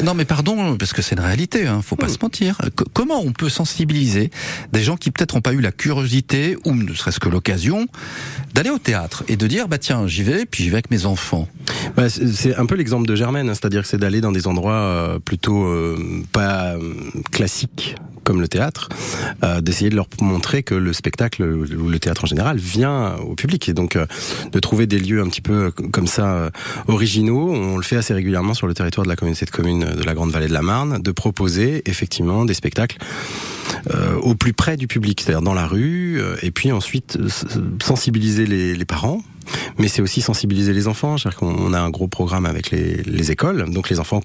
Non, 0.02 0.14
mais 0.14 0.24
pardon, 0.24 0.76
parce 0.76 0.92
que 0.92 1.00
c'est 1.00 1.14
une 1.14 1.22
réalité, 1.22 1.66
hein, 1.66 1.80
faut 1.82 1.96
pas 1.96 2.08
se 2.08 2.18
mentir. 2.20 2.58
Comment 2.92 3.20
on 3.20 3.32
peut 3.32 3.48
sensibiliser 3.48 4.30
des 4.72 4.82
gens 4.82 4.96
qui 4.96 5.10
peut-être 5.10 5.34
n'ont 5.34 5.40
pas 5.40 5.52
eu 5.52 5.60
la 5.60 5.72
curiosité 5.72 6.56
ou 6.64 6.74
ne 6.74 6.92
serait-ce 6.92 7.20
que 7.20 7.28
l'occasion 7.28 7.86
d'aller 8.54 8.70
au 8.70 8.78
théâtre 8.78 9.22
et 9.28 9.36
de 9.36 9.46
dire, 9.46 9.68
bah 9.68 9.78
tiens, 9.78 10.06
j'y 10.06 10.22
vais, 10.24 10.44
puis 10.44 10.64
j'y 10.64 10.70
vais 10.70 10.76
avec 10.76 10.90
mes 10.90 11.06
enfants? 11.06 11.48
Bah, 11.96 12.08
c'est 12.10 12.26
c'est 12.32 12.56
un 12.56 12.66
peu 12.66 12.74
l'exemple 12.74 13.06
de 13.06 13.14
Germaine, 13.14 13.48
hein, 13.48 13.54
c'est-à-dire 13.54 13.82
que 13.82 13.88
c'est 13.88 13.98
d'aller 13.98 14.20
dans 14.20 14.32
des 14.32 14.46
endroits 14.46 14.74
euh, 14.74 15.18
plutôt 15.18 15.64
euh, 15.64 16.22
pas 16.32 16.74
euh, 16.74 16.92
classiques 17.30 17.96
comme 18.28 18.42
le 18.42 18.48
théâtre, 18.48 18.90
euh, 19.42 19.62
d'essayer 19.62 19.88
de 19.88 19.96
leur 19.96 20.06
montrer 20.20 20.62
que 20.62 20.74
le 20.74 20.92
spectacle 20.92 21.42
ou 21.42 21.88
le 21.88 21.98
théâtre 21.98 22.24
en 22.24 22.26
général 22.26 22.58
vient 22.58 23.16
au 23.26 23.34
public 23.34 23.70
et 23.70 23.72
donc 23.72 23.96
euh, 23.96 24.04
de 24.52 24.58
trouver 24.60 24.86
des 24.86 24.98
lieux 24.98 25.22
un 25.22 25.28
petit 25.28 25.40
peu 25.40 25.54
euh, 25.54 25.70
comme 25.70 26.06
ça 26.06 26.50
originaux. 26.88 27.50
On 27.50 27.78
le 27.78 27.82
fait 27.82 27.96
assez 27.96 28.12
régulièrement 28.12 28.52
sur 28.52 28.66
le 28.66 28.74
territoire 28.74 29.04
de 29.06 29.08
la 29.08 29.16
communauté 29.16 29.46
de 29.46 29.50
communes 29.50 29.94
de 29.96 30.02
la 30.02 30.12
Grande 30.12 30.30
Vallée 30.30 30.48
de 30.48 30.52
la 30.52 30.60
Marne, 30.60 31.00
de 31.00 31.10
proposer 31.10 31.82
effectivement 31.86 32.44
des 32.44 32.52
spectacles 32.52 32.98
au 34.22 34.34
plus 34.34 34.52
près 34.52 34.76
du 34.76 34.86
public, 34.86 35.20
c'est-à-dire 35.20 35.40
dans 35.40 35.54
la 35.54 35.66
rue, 35.66 36.20
et 36.42 36.50
puis 36.50 36.72
ensuite 36.72 37.18
sensibiliser 37.80 38.46
les 38.46 38.84
parents. 38.84 39.22
Mais 39.78 39.88
c'est 39.88 40.02
aussi 40.02 40.20
sensibiliser 40.20 40.72
les 40.72 40.88
enfants. 40.88 41.18
C'est-à-dire 41.18 41.38
qu'on 41.38 41.54
on 41.58 41.72
a 41.72 41.80
un 41.80 41.90
gros 41.90 42.08
programme 42.08 42.46
avec 42.46 42.70
les, 42.70 43.02
les 43.02 43.30
écoles, 43.30 43.70
donc 43.70 43.90
les 43.90 44.00
enfants 44.00 44.20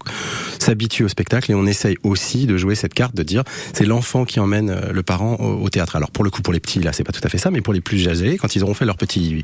s'habituent 0.59 1.05
au 1.05 1.09
spectacle 1.09 1.51
et 1.51 1.55
on 1.55 1.65
essaye 1.65 1.97
aussi 2.03 2.45
de 2.45 2.57
jouer 2.57 2.75
cette 2.75 2.93
carte 2.93 3.15
de 3.15 3.23
dire 3.23 3.43
c'est 3.73 3.85
l'enfant 3.85 4.25
qui 4.25 4.39
emmène 4.39 4.69
euh, 4.69 4.91
le 4.91 5.03
parent 5.03 5.35
au, 5.35 5.63
au 5.63 5.69
théâtre. 5.69 5.95
Alors 5.95 6.11
pour 6.11 6.23
le 6.23 6.29
coup 6.29 6.41
pour 6.41 6.53
les 6.53 6.59
petits 6.59 6.79
là 6.79 6.93
c'est 6.93 7.03
pas 7.03 7.11
tout 7.11 7.21
à 7.23 7.29
fait 7.29 7.37
ça, 7.37 7.51
mais 7.51 7.61
pour 7.61 7.73
les 7.73 7.81
plus 7.81 8.07
âgés 8.07 8.37
quand 8.37 8.55
ils 8.55 8.63
auront 8.63 8.73
fait 8.73 8.85
leur 8.85 8.97
petit 8.97 9.43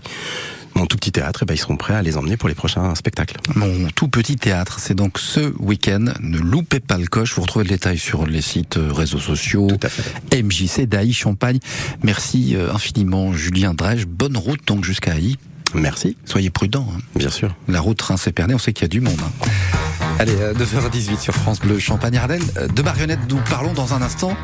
mon 0.75 0.85
tout 0.85 0.95
petit 0.97 1.11
théâtre, 1.11 1.39
eh 1.43 1.45
ben, 1.45 1.53
ils 1.53 1.57
seront 1.57 1.75
prêts 1.77 1.95
à 1.95 2.01
les 2.01 2.15
emmener 2.17 2.37
pour 2.37 2.47
les 2.49 2.55
prochains 2.55 2.95
spectacles. 2.95 3.37
Mon 3.55 3.87
tout 3.95 4.07
petit 4.07 4.35
théâtre, 4.37 4.79
c'est 4.79 4.93
donc 4.95 5.19
ce 5.19 5.53
week-end. 5.59 6.05
Ne 6.21 6.37
loupez 6.37 6.79
pas 6.79 6.97
le 6.97 7.07
coche. 7.07 7.33
Vous 7.35 7.41
retrouvez 7.41 7.65
le 7.65 7.69
détail 7.69 7.97
sur 7.97 8.25
les 8.25 8.41
sites 8.41 8.77
euh, 8.77 8.91
réseaux 8.93 9.19
sociaux. 9.19 9.67
Tout 9.67 9.79
à 9.85 9.89
fait. 9.89 10.41
MJC, 10.43 10.85
DAI, 10.87 11.11
Champagne. 11.11 11.59
Merci 12.03 12.55
euh, 12.55 12.73
infiniment, 12.73 13.33
Julien 13.33 13.73
Drège. 13.73 14.05
Bonne 14.05 14.37
route 14.37 14.61
donc 14.67 14.83
jusqu'à 14.85 15.13
Haï. 15.13 15.35
Merci, 15.75 16.17
Soyez 16.25 16.49
prudents. 16.49 16.87
hein. 16.95 16.99
bien 17.15 17.29
sûr. 17.29 17.55
La 17.67 17.79
route 17.81 18.01
Reims-Épernay, 18.01 18.53
on 18.55 18.59
sait 18.59 18.73
qu'il 18.73 18.83
y 18.83 18.85
a 18.85 18.87
du 18.89 19.01
monde. 19.01 19.19
hein. 19.21 19.78
Allez, 20.19 20.35
euh, 20.41 20.53
9h18 20.53 21.17
sur 21.19 21.33
France 21.33 21.59
Bleu 21.61 21.79
Champagne-Ardenne. 21.79 22.43
Euh, 22.57 22.67
De 22.67 22.81
marionnettes, 22.81 23.21
nous 23.29 23.39
parlons 23.49 23.71
dans 23.71 23.93
un 23.93 24.01
instant, 24.01 24.35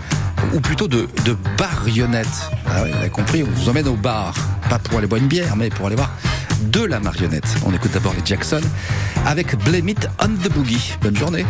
ou 0.53 0.61
plutôt 0.61 0.87
de, 0.87 1.07
de 1.25 1.35
barionnettes. 1.57 2.27
Ah 2.65 2.81
oui, 2.83 2.91
vous 2.91 2.97
avez 2.97 3.09
compris, 3.09 3.43
on 3.43 3.51
vous 3.51 3.69
emmène 3.69 3.87
au 3.89 3.95
bar. 3.95 4.33
Pas 4.69 4.79
pour 4.79 4.97
aller 4.99 5.07
boire 5.07 5.21
une 5.21 5.27
bière, 5.27 5.55
mais 5.57 5.69
pour 5.69 5.87
aller 5.87 5.97
voir 5.97 6.11
de 6.71 6.81
la 6.81 6.99
marionnette. 7.01 7.47
On 7.65 7.73
écoute 7.73 7.91
d'abord 7.93 8.13
les 8.13 8.21
Jackson 8.25 8.61
avec 9.25 9.55
Blame 9.65 9.89
It 9.89 10.07
on 10.21 10.29
the 10.29 10.49
Boogie. 10.53 10.93
Bonne 11.01 11.17
journée. 11.17 11.45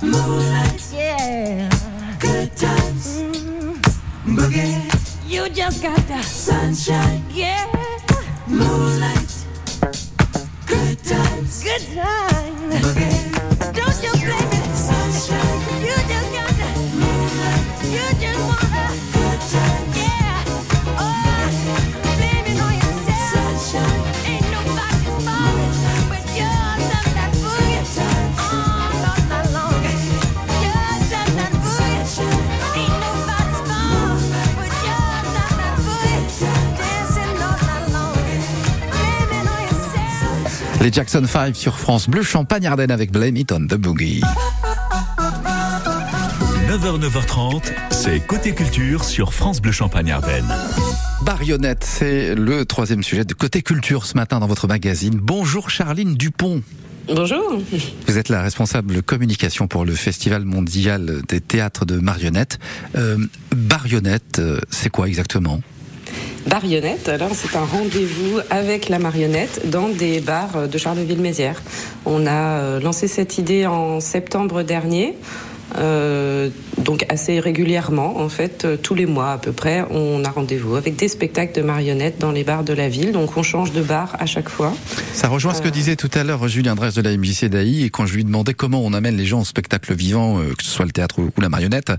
Yeah. 0.00 1.68
Good 2.20 2.56
times. 2.56 3.18
Mm-hmm. 3.18 4.36
Boogie. 4.36 5.28
You 5.28 5.48
just 5.48 5.82
got 5.82 5.98
the 6.06 6.22
sunshine. 6.22 7.24
Yeah. 7.30 7.66
Moonlight. 8.46 9.44
Good 10.66 11.02
times. 11.02 11.64
Good 11.64 11.82
times. 11.94 12.84
Boogie. 12.84 13.74
Don't 13.74 14.02
you 14.04 14.12
blame 14.22 14.52
it. 14.52 14.76
Sunshine. 14.76 15.60
You 15.82 15.96
just 16.06 16.32
got 16.32 16.50
the 16.54 16.68
moonlight. 16.94 17.64
You 17.90 18.20
just 18.20 18.40
wanna. 18.40 18.67
Les 40.80 40.92
Jackson 40.92 41.24
5 41.26 41.56
sur 41.56 41.78
France 41.78 42.08
Bleu 42.08 42.22
Champagne 42.22 42.66
Ardenne 42.66 42.92
avec 42.92 43.10
Blame 43.10 43.36
It 43.36 43.50
on 43.50 43.66
the 43.66 43.74
Boogie. 43.74 44.22
9h, 46.68 47.00
9h30, 47.00 47.72
c'est 47.90 48.20
Côté 48.24 48.54
Culture 48.54 49.02
sur 49.02 49.34
France 49.34 49.60
Bleu 49.60 49.72
Champagne 49.72 50.12
Ardenne. 50.12 50.46
Barionnette, 51.22 51.82
c'est 51.82 52.36
le 52.36 52.64
troisième 52.64 53.02
sujet 53.02 53.24
de 53.24 53.34
Côté 53.34 53.62
Culture 53.62 54.06
ce 54.06 54.14
matin 54.16 54.38
dans 54.38 54.46
votre 54.46 54.68
magazine. 54.68 55.18
Bonjour 55.20 55.68
Charline 55.68 56.14
Dupont. 56.14 56.62
Bonjour. 57.08 57.60
Vous 58.06 58.18
êtes 58.18 58.28
la 58.28 58.42
responsable 58.42 59.02
communication 59.02 59.66
pour 59.66 59.84
le 59.84 59.92
Festival 59.92 60.44
mondial 60.44 61.22
des 61.26 61.40
théâtres 61.40 61.86
de 61.86 61.98
marionnettes. 61.98 62.60
Euh, 62.94 63.16
Barionnette, 63.50 64.38
euh, 64.38 64.60
c'est 64.70 64.90
quoi 64.90 65.08
exactement? 65.08 65.60
Barionnette, 66.46 67.08
alors 67.08 67.30
c'est 67.34 67.56
un 67.56 67.64
rendez-vous 67.64 68.40
avec 68.50 68.88
la 68.88 68.98
marionnette 68.98 69.68
dans 69.70 69.88
des 69.88 70.20
bars 70.20 70.68
de 70.68 70.78
Charleville-Mézières. 70.78 71.62
On 72.06 72.26
a 72.26 72.30
euh, 72.60 72.80
lancé 72.80 73.08
cette 73.08 73.38
idée 73.38 73.66
en 73.66 74.00
septembre 74.00 74.62
dernier. 74.62 75.16
Euh, 75.76 76.48
donc 76.78 77.04
assez 77.08 77.40
régulièrement, 77.40 78.20
en 78.20 78.28
fait, 78.28 78.64
euh, 78.64 78.76
tous 78.76 78.94
les 78.94 79.06
mois 79.06 79.32
à 79.32 79.38
peu 79.38 79.52
près, 79.52 79.84
on 79.90 80.24
a 80.24 80.30
rendez-vous 80.30 80.76
avec 80.76 80.96
des 80.96 81.08
spectacles 81.08 81.54
de 81.60 81.62
marionnettes 81.62 82.18
dans 82.18 82.32
les 82.32 82.44
bars 82.44 82.64
de 82.64 82.72
la 82.72 82.88
ville. 82.88 83.12
Donc 83.12 83.36
on 83.36 83.42
change 83.42 83.72
de 83.72 83.82
bar 83.82 84.16
à 84.18 84.26
chaque 84.26 84.48
fois. 84.48 84.72
Ça 85.12 85.28
rejoint 85.28 85.54
ce 85.54 85.60
que 85.60 85.68
disait 85.68 85.96
tout 85.96 86.10
à 86.14 86.24
l'heure 86.24 86.48
Julien 86.48 86.74
Dresse 86.74 86.94
de 86.94 87.02
la 87.02 87.16
MJC 87.16 87.46
d'AI 87.46 87.82
et 87.82 87.90
quand 87.90 88.06
je 88.06 88.14
lui 88.14 88.24
demandais 88.24 88.54
comment 88.54 88.80
on 88.82 88.92
amène 88.94 89.16
les 89.16 89.26
gens 89.26 89.40
au 89.40 89.44
spectacle 89.44 89.94
vivant, 89.94 90.38
euh, 90.38 90.54
que 90.56 90.64
ce 90.64 90.70
soit 90.70 90.86
le 90.86 90.92
théâtre 90.92 91.20
ou 91.20 91.40
la 91.40 91.48
marionnette, 91.48 91.92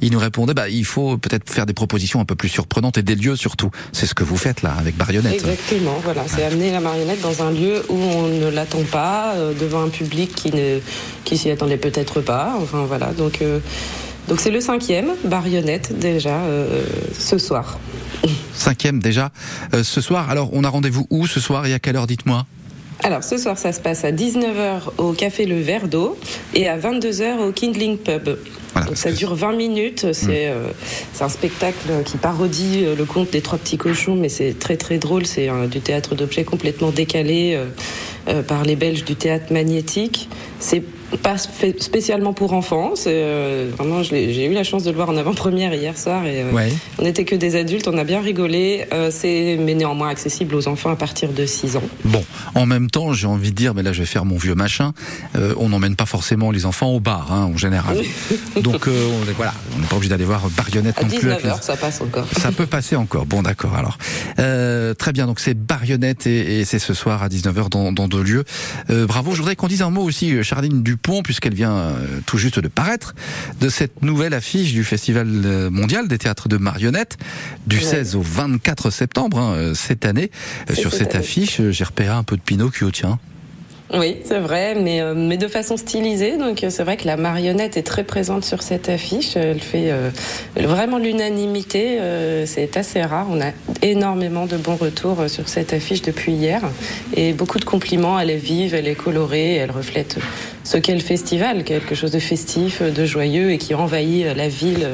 il 0.00 0.12
nous 0.12 0.18
répondait 0.18 0.54
bah 0.54 0.68
il 0.68 0.84
faut 0.84 1.16
peut-être 1.18 1.50
faire 1.50 1.66
des 1.66 1.74
propositions 1.74 2.20
un 2.20 2.24
peu 2.24 2.34
plus 2.34 2.48
surprenantes 2.48 2.98
et 2.98 3.02
des 3.02 3.14
lieux 3.14 3.36
surtout. 3.36 3.70
C'est 3.92 4.06
ce 4.06 4.14
que 4.14 4.24
vous 4.24 4.36
faites 4.36 4.62
là 4.62 4.74
avec 4.78 4.96
Barionnette. 4.96 5.34
Exactement, 5.34 6.00
voilà, 6.02 6.24
c'est 6.26 6.44
amener 6.44 6.72
la 6.72 6.80
marionnette 6.80 7.20
dans 7.20 7.42
un 7.42 7.50
lieu 7.50 7.84
où 7.88 7.96
on 7.96 8.28
ne 8.28 8.48
l'attend 8.48 8.82
pas, 8.90 9.34
euh, 9.34 9.52
devant 9.58 9.82
un 9.82 9.88
public 9.88 10.34
qui 10.34 10.52
ne 10.52 10.80
qui 11.24 11.38
s'y 11.38 11.50
attendait 11.50 11.76
peut-être 11.76 12.20
pas. 12.20 12.54
Enfin 12.60 12.84
voilà, 12.86 13.11
donc 13.12 13.42
euh, 13.42 13.58
donc 14.28 14.40
c'est 14.40 14.50
le 14.50 14.60
cinquième 14.60 15.10
Barionnette 15.24 15.98
déjà 15.98 16.36
euh, 16.36 16.84
ce 17.18 17.38
soir. 17.38 17.78
Cinquième 18.54 19.00
déjà 19.00 19.30
euh, 19.74 19.82
ce 19.82 20.00
soir. 20.00 20.30
Alors 20.30 20.50
on 20.52 20.62
a 20.64 20.68
rendez-vous 20.68 21.06
où 21.10 21.26
ce 21.26 21.40
soir 21.40 21.66
et 21.66 21.74
à 21.74 21.78
quelle 21.78 21.96
heure 21.96 22.06
dites-moi? 22.06 22.46
Alors 23.04 23.24
ce 23.24 23.36
soir 23.36 23.58
ça 23.58 23.72
se 23.72 23.80
passe 23.80 24.04
à 24.04 24.12
19h 24.12 24.82
au 24.98 25.12
café 25.12 25.44
Le 25.44 25.60
Verre 25.60 25.88
d'eau 25.88 26.16
et 26.54 26.68
à 26.68 26.78
22h 26.78 27.38
au 27.40 27.50
Kindling 27.52 27.98
Pub. 27.98 28.36
Voilà, 28.74 28.86
Donc 28.86 28.96
ça 28.96 29.10
que- 29.10 29.16
dure 29.16 29.34
20 29.34 29.52
minutes, 29.54 30.12
c'est 30.12 30.46
euh, 30.48 30.68
c'est 31.12 31.24
un 31.24 31.28
spectacle 31.28 31.90
qui 32.06 32.16
parodie 32.16 32.84
le 32.96 33.04
conte 33.04 33.30
des 33.32 33.40
trois 33.42 33.58
petits 33.58 33.76
cochons, 33.76 34.14
mais 34.14 34.28
c'est 34.28 34.56
très 34.58 34.76
très 34.76 34.98
drôle, 34.98 35.26
c'est 35.26 35.48
euh, 35.50 35.66
du 35.66 35.80
théâtre 35.80 36.14
d'objets 36.14 36.44
complètement 36.44 36.90
décalé 36.90 37.58
euh, 38.28 38.42
par 38.44 38.62
les 38.62 38.76
Belges 38.76 39.04
du 39.04 39.16
théâtre 39.16 39.52
magnétique. 39.52 40.28
C'est 40.60 40.82
pas 41.22 41.36
fait 41.38 41.82
spécialement 41.82 42.32
pour 42.32 42.52
enfants, 42.52 42.94
euh, 43.06 43.70
vraiment 43.76 44.02
j'ai 44.02 44.46
eu 44.46 44.52
la 44.54 44.64
chance 44.64 44.82
de 44.84 44.90
le 44.90 44.96
voir 44.96 45.10
en 45.10 45.16
avant-première 45.16 45.74
hier 45.74 45.96
soir 45.98 46.24
et 46.26 46.42
euh, 46.42 46.52
Ouais. 46.52 46.72
on 46.98 47.02
n'était 47.02 47.24
que 47.24 47.34
des 47.34 47.56
adultes, 47.56 47.88
on 47.88 47.98
a 47.98 48.04
bien 48.04 48.20
rigolé, 48.20 48.86
euh, 48.92 49.10
c'est 49.10 49.56
mais 49.60 49.74
néanmoins 49.74 50.08
accessible 50.08 50.54
aux 50.54 50.68
enfants 50.68 50.90
à 50.90 50.96
partir 50.96 51.30
de 51.32 51.44
6 51.46 51.76
ans. 51.76 51.82
Bon, 52.04 52.24
en 52.54 52.66
même 52.66 52.90
temps, 52.90 53.12
j'ai 53.12 53.26
envie 53.26 53.50
de 53.50 53.56
dire, 53.56 53.74
mais 53.74 53.82
là 53.82 53.92
je 53.92 54.00
vais 54.00 54.06
faire 54.06 54.24
mon 54.24 54.36
vieux 54.36 54.54
machin, 54.54 54.92
euh, 55.36 55.54
on 55.58 55.68
n'emmène 55.70 55.96
pas 55.96 56.06
forcément 56.06 56.50
les 56.50 56.66
enfants 56.66 56.90
au 56.90 57.00
bar, 57.00 57.32
hein, 57.32 57.50
en 57.52 57.56
général. 57.56 57.96
Donc 58.62 58.86
euh, 58.88 59.08
on 59.28 59.32
voilà, 59.36 59.54
on 59.76 59.80
n'est 59.80 59.86
pas 59.86 59.96
obligé 59.96 60.10
d'aller 60.10 60.24
voir 60.24 60.48
Barionnette 60.56 60.98
À 60.98 61.02
non 61.02 61.08
plus. 61.08 61.30
avec 61.30 61.44
les- 61.44 61.50
19h 61.50 61.62
ça 61.62 61.76
passe 61.76 62.00
encore. 62.00 62.26
Ça 62.38 62.52
peut 62.52 62.66
passer 62.66 62.96
encore. 62.96 63.26
Bon, 63.26 63.42
d'accord. 63.42 63.74
Alors, 63.74 63.98
euh, 64.38 64.94
très 64.94 65.12
bien. 65.12 65.26
Donc 65.26 65.40
c'est 65.40 65.54
Barionnette 65.54 66.26
et, 66.26 66.60
et 66.60 66.64
c'est 66.64 66.78
ce 66.78 66.94
soir 66.94 67.22
à 67.22 67.28
19h 67.28 67.68
dans, 67.70 67.92
dans 67.92 68.08
deux 68.08 68.22
lieux. 68.22 68.44
Euh, 68.90 69.06
bravo. 69.06 69.32
Je 69.32 69.38
voudrais 69.38 69.56
qu'on 69.56 69.68
dise 69.68 69.82
un 69.82 69.90
mot 69.90 70.02
aussi, 70.02 70.42
Charline 70.42 70.82
Dupont, 70.82 71.01
puisqu'elle 71.22 71.54
vient 71.54 71.72
euh, 71.72 72.20
tout 72.26 72.38
juste 72.38 72.58
de 72.58 72.68
paraître, 72.68 73.14
de 73.60 73.68
cette 73.68 74.02
nouvelle 74.02 74.34
affiche 74.34 74.72
du 74.72 74.84
Festival 74.84 75.26
euh, 75.44 75.70
mondial 75.70 76.08
des 76.08 76.18
théâtres 76.18 76.48
de 76.48 76.56
marionnettes 76.56 77.18
du 77.66 77.76
Ouais. 77.76 77.82
16 77.82 78.16
au 78.16 78.22
24 78.22 78.90
septembre 78.90 79.38
hein, 79.38 79.54
euh, 79.54 79.74
cette 79.74 80.04
année. 80.04 80.30
Sur 80.72 80.92
cette 80.92 81.14
année. 81.14 81.24
affiche, 81.24 81.60
j'ai 81.70 81.84
repéré 81.84 82.10
un 82.10 82.22
peu 82.22 82.36
de 82.36 82.42
Pinocchio. 82.42 82.90
Tiens. 82.90 83.18
Oui, 83.94 84.16
c'est 84.24 84.38
vrai, 84.38 84.74
mais, 84.74 85.02
euh, 85.02 85.12
mais 85.14 85.36
de 85.36 85.48
façon 85.48 85.76
stylisée. 85.76 86.38
Donc 86.38 86.64
euh, 86.64 86.70
c'est 86.70 86.82
vrai 86.82 86.96
que 86.96 87.06
la 87.06 87.18
marionnette 87.18 87.76
est 87.76 87.82
très 87.82 88.04
présente 88.04 88.42
sur 88.42 88.62
cette 88.62 88.88
affiche. 88.88 89.36
Elle 89.36 89.60
fait 89.60 89.90
euh, 89.90 90.08
vraiment 90.56 90.96
l'unanimité. 90.96 91.98
euh, 92.00 92.46
c'est 92.46 92.78
assez 92.78 93.02
rare. 93.02 93.26
On 93.30 93.38
a 93.42 93.50
énormément 93.82 94.46
de 94.46 94.56
bons 94.56 94.76
retours 94.76 95.20
euh, 95.20 95.28
sur 95.28 95.46
cette 95.46 95.74
affiche 95.74 96.00
depuis 96.00 96.32
hier. 96.32 96.62
Et 97.14 97.34
beaucoup 97.34 97.58
de 97.58 97.66
compliments. 97.66 98.18
Elle 98.18 98.30
est 98.30 98.36
vive, 98.36 98.74
elle 98.74 98.88
est 98.88 98.94
colorée, 98.94 99.56
elle 99.56 99.70
reflète 99.70 100.16
ce 100.64 100.78
qu'est 100.78 100.94
le 100.94 101.00
festival, 101.00 101.62
quelque 101.62 101.94
chose 101.94 102.12
de 102.12 102.18
festif, 102.18 102.80
de 102.80 103.04
joyeux 103.04 103.50
et 103.50 103.58
qui 103.58 103.74
envahit 103.74 104.24
euh, 104.24 104.32
la 104.34 104.48
ville 104.48 104.86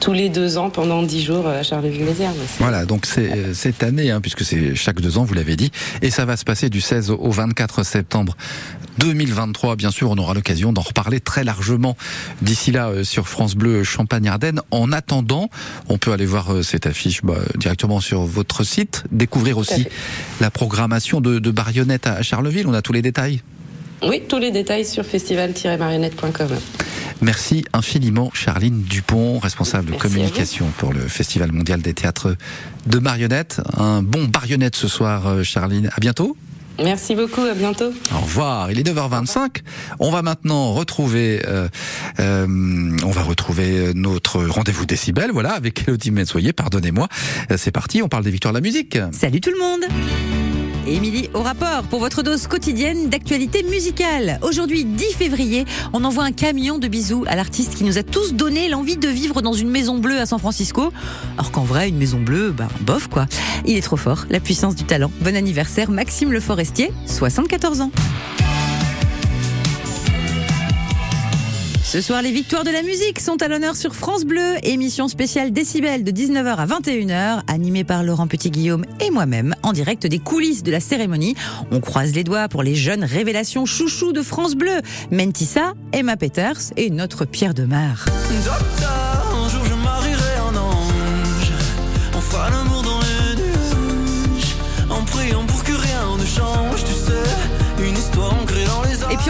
tous 0.00 0.12
les 0.12 0.28
deux 0.28 0.58
ans 0.58 0.70
pendant 0.70 1.02
dix 1.02 1.22
jours 1.22 1.46
euh, 1.46 1.60
à 1.60 1.62
Charleville-Mézières. 1.62 2.32
Voilà, 2.58 2.86
donc 2.86 3.06
c'est 3.06 3.30
euh, 3.30 3.54
cette 3.54 3.82
année, 3.82 4.10
hein, 4.10 4.20
puisque 4.20 4.44
c'est 4.44 4.74
chaque 4.74 5.00
deux 5.00 5.18
ans, 5.18 5.24
vous 5.24 5.34
l'avez 5.34 5.56
dit, 5.56 5.70
et 6.02 6.10
ça 6.10 6.24
va 6.24 6.36
se 6.36 6.44
passer 6.44 6.70
du 6.70 6.80
16 6.80 7.10
au 7.10 7.30
24 7.30 7.84
septembre 7.84 8.36
2023. 8.98 9.76
Bien 9.76 9.90
sûr, 9.90 10.10
on 10.10 10.18
aura 10.18 10.34
l'occasion 10.34 10.72
d'en 10.72 10.82
reparler 10.82 11.20
très 11.20 11.44
largement 11.44 11.96
d'ici 12.42 12.72
là 12.72 12.88
euh, 12.88 13.04
sur 13.04 13.28
France 13.28 13.54
Bleu 13.54 13.84
Champagne-Ardenne. 13.84 14.60
En 14.70 14.92
attendant, 14.92 15.48
on 15.88 15.98
peut 15.98 16.12
aller 16.12 16.26
voir 16.26 16.52
euh, 16.52 16.62
cette 16.62 16.86
affiche 16.86 17.22
bah, 17.22 17.38
directement 17.56 18.00
sur 18.00 18.22
votre 18.22 18.64
site, 18.64 19.04
découvrir 19.10 19.58
aussi 19.58 19.86
la 20.40 20.50
programmation 20.50 21.20
de, 21.20 21.38
de 21.38 21.50
Barionnette 21.50 22.06
à 22.06 22.22
Charleville. 22.22 22.66
On 22.66 22.74
a 22.74 22.82
tous 22.82 22.92
les 22.92 23.02
détails. 23.02 23.40
Oui, 24.02 24.22
tous 24.28 24.38
les 24.38 24.50
détails 24.50 24.86
sur 24.86 25.04
festival-marionnette.com. 25.04 26.48
Merci 27.22 27.64
infiniment, 27.72 28.30
Charline 28.32 28.82
Dupont, 28.82 29.38
responsable 29.38 29.90
Merci 29.90 30.06
à 30.06 30.08
communication 30.08 30.66
pour 30.78 30.92
le 30.92 31.00
Festival 31.00 31.52
mondial 31.52 31.82
des 31.82 31.92
théâtres 31.92 32.36
de 32.86 32.98
marionnettes. 32.98 33.60
Un 33.76 34.02
bon 34.02 34.24
barionnette 34.24 34.76
ce 34.76 34.88
soir, 34.88 35.26
euh, 35.26 35.42
Charline. 35.42 35.90
À 35.94 36.00
bientôt. 36.00 36.36
Merci 36.82 37.14
beaucoup, 37.14 37.42
à 37.42 37.52
bientôt. 37.52 37.92
Au 38.14 38.20
revoir. 38.20 38.70
Il 38.72 38.78
est 38.78 38.82
9h25. 38.82 39.58
On 39.98 40.10
va 40.10 40.22
maintenant 40.22 40.72
retrouver, 40.72 41.42
euh, 41.46 41.68
euh, 42.20 42.46
on 43.04 43.10
va 43.10 43.22
retrouver 43.22 43.92
notre 43.94 44.42
rendez-vous 44.44 44.86
décibel, 44.86 45.30
voilà, 45.30 45.52
avec 45.52 45.86
Elodie 45.86 46.10
Metsoyer. 46.10 46.54
Pardonnez-moi. 46.54 47.08
C'est 47.56 47.72
parti. 47.72 48.02
On 48.02 48.08
parle 48.08 48.24
des 48.24 48.30
victoires 48.30 48.54
de 48.54 48.58
la 48.58 48.62
musique. 48.62 48.96
Salut 49.12 49.42
tout 49.42 49.50
le 49.50 49.58
monde 49.58 50.49
Émilie 50.86 51.28
au 51.34 51.42
rapport 51.42 51.82
pour 51.84 52.00
votre 52.00 52.22
dose 52.22 52.46
quotidienne 52.46 53.08
d'actualité 53.08 53.62
musicale. 53.62 54.38
Aujourd'hui, 54.42 54.84
10 54.84 55.14
février, 55.14 55.64
on 55.92 56.04
envoie 56.04 56.24
un 56.24 56.32
camion 56.32 56.78
de 56.78 56.88
bisous 56.88 57.24
à 57.28 57.36
l'artiste 57.36 57.74
qui 57.74 57.84
nous 57.84 57.98
a 57.98 58.02
tous 58.02 58.34
donné 58.34 58.68
l'envie 58.68 58.96
de 58.96 59.08
vivre 59.08 59.42
dans 59.42 59.52
une 59.52 59.70
maison 59.70 59.98
bleue 59.98 60.18
à 60.18 60.26
San 60.26 60.38
Francisco. 60.38 60.92
Alors 61.36 61.50
qu'en 61.50 61.64
vrai, 61.64 61.88
une 61.88 61.98
maison 61.98 62.20
bleue, 62.20 62.50
ben 62.50 62.68
bof 62.80 63.08
quoi. 63.08 63.26
Il 63.66 63.76
est 63.76 63.82
trop 63.82 63.96
fort, 63.96 64.26
la 64.30 64.40
puissance 64.40 64.74
du 64.74 64.84
talent. 64.84 65.10
Bon 65.20 65.36
anniversaire 65.36 65.90
Maxime 65.90 66.32
Le 66.32 66.40
Forestier, 66.40 66.92
74 67.06 67.82
ans. 67.82 67.90
Ce 71.90 72.00
soir, 72.00 72.22
les 72.22 72.30
victoires 72.30 72.62
de 72.62 72.70
la 72.70 72.84
musique 72.84 73.18
sont 73.18 73.42
à 73.42 73.48
l'honneur 73.48 73.74
sur 73.74 73.96
France 73.96 74.24
Bleu, 74.24 74.54
émission 74.62 75.08
spéciale 75.08 75.50
Décibel 75.50 76.04
de 76.04 76.12
19h 76.12 76.54
à 76.54 76.64
21h, 76.64 77.40
animée 77.48 77.82
par 77.82 78.04
Laurent 78.04 78.28
Petit-Guillaume 78.28 78.84
et 79.00 79.10
moi-même, 79.10 79.56
en 79.64 79.72
direct 79.72 80.06
des 80.06 80.20
coulisses 80.20 80.62
de 80.62 80.70
la 80.70 80.78
cérémonie. 80.78 81.34
On 81.72 81.80
croise 81.80 82.14
les 82.14 82.22
doigts 82.22 82.46
pour 82.46 82.62
les 82.62 82.76
jeunes 82.76 83.02
révélations 83.02 83.66
chouchous 83.66 84.12
de 84.12 84.22
France 84.22 84.54
Bleu, 84.54 84.82
Mentissa, 85.10 85.72
Emma 85.92 86.16
Peters 86.16 86.60
et 86.76 86.90
notre 86.90 87.24
Pierre 87.24 87.54
Demar. 87.54 88.04
Docteur, 88.44 88.99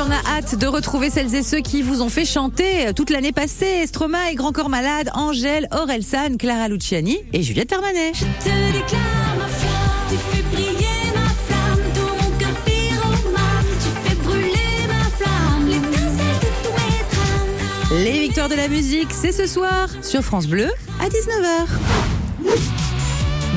puis 0.00 0.08
on 0.08 0.12
a 0.12 0.36
hâte 0.36 0.54
de 0.56 0.66
retrouver 0.66 1.10
celles 1.10 1.34
et 1.34 1.42
ceux 1.42 1.60
qui 1.60 1.82
vous 1.82 2.00
ont 2.00 2.08
fait 2.08 2.24
chanter 2.24 2.92
toute 2.94 3.10
l'année 3.10 3.32
passée. 3.32 3.86
Stromae, 3.86 4.34
Grand 4.34 4.52
Corps 4.52 4.68
Malade, 4.68 5.10
Angèle, 5.14 5.68
Orelsan, 5.72 6.36
Clara 6.38 6.68
Luciani 6.68 7.18
et 7.32 7.42
Juliette 7.42 7.72
Armanet. 7.72 8.12
Je 8.14 8.24
te 8.24 8.72
déclare 8.72 9.36
ma 9.38 9.46
flamme, 9.46 10.08
tu 10.08 10.16
fais 10.16 10.42
briller 10.54 10.86
ma 11.14 11.28
flamme, 11.46 11.82
tout 11.94 12.00
mon 12.00 12.38
cœur 12.38 12.54
pyromane, 12.64 13.66
tu 13.82 14.08
fais 14.08 14.14
brûler 14.16 14.86
ma 14.88 15.04
flamme, 15.18 15.68
l'étincelle 15.68 16.38
de 16.40 16.50
tous 16.62 16.72
mes 16.72 17.96
drames. 17.96 18.04
Les 18.04 18.20
victoires 18.20 18.48
de 18.48 18.54
la 18.54 18.68
musique, 18.68 19.08
c'est 19.10 19.32
ce 19.32 19.46
soir 19.46 19.88
sur 20.02 20.22
France 20.22 20.46
Bleu 20.46 20.70
à 21.00 21.08
19h. 21.08 22.69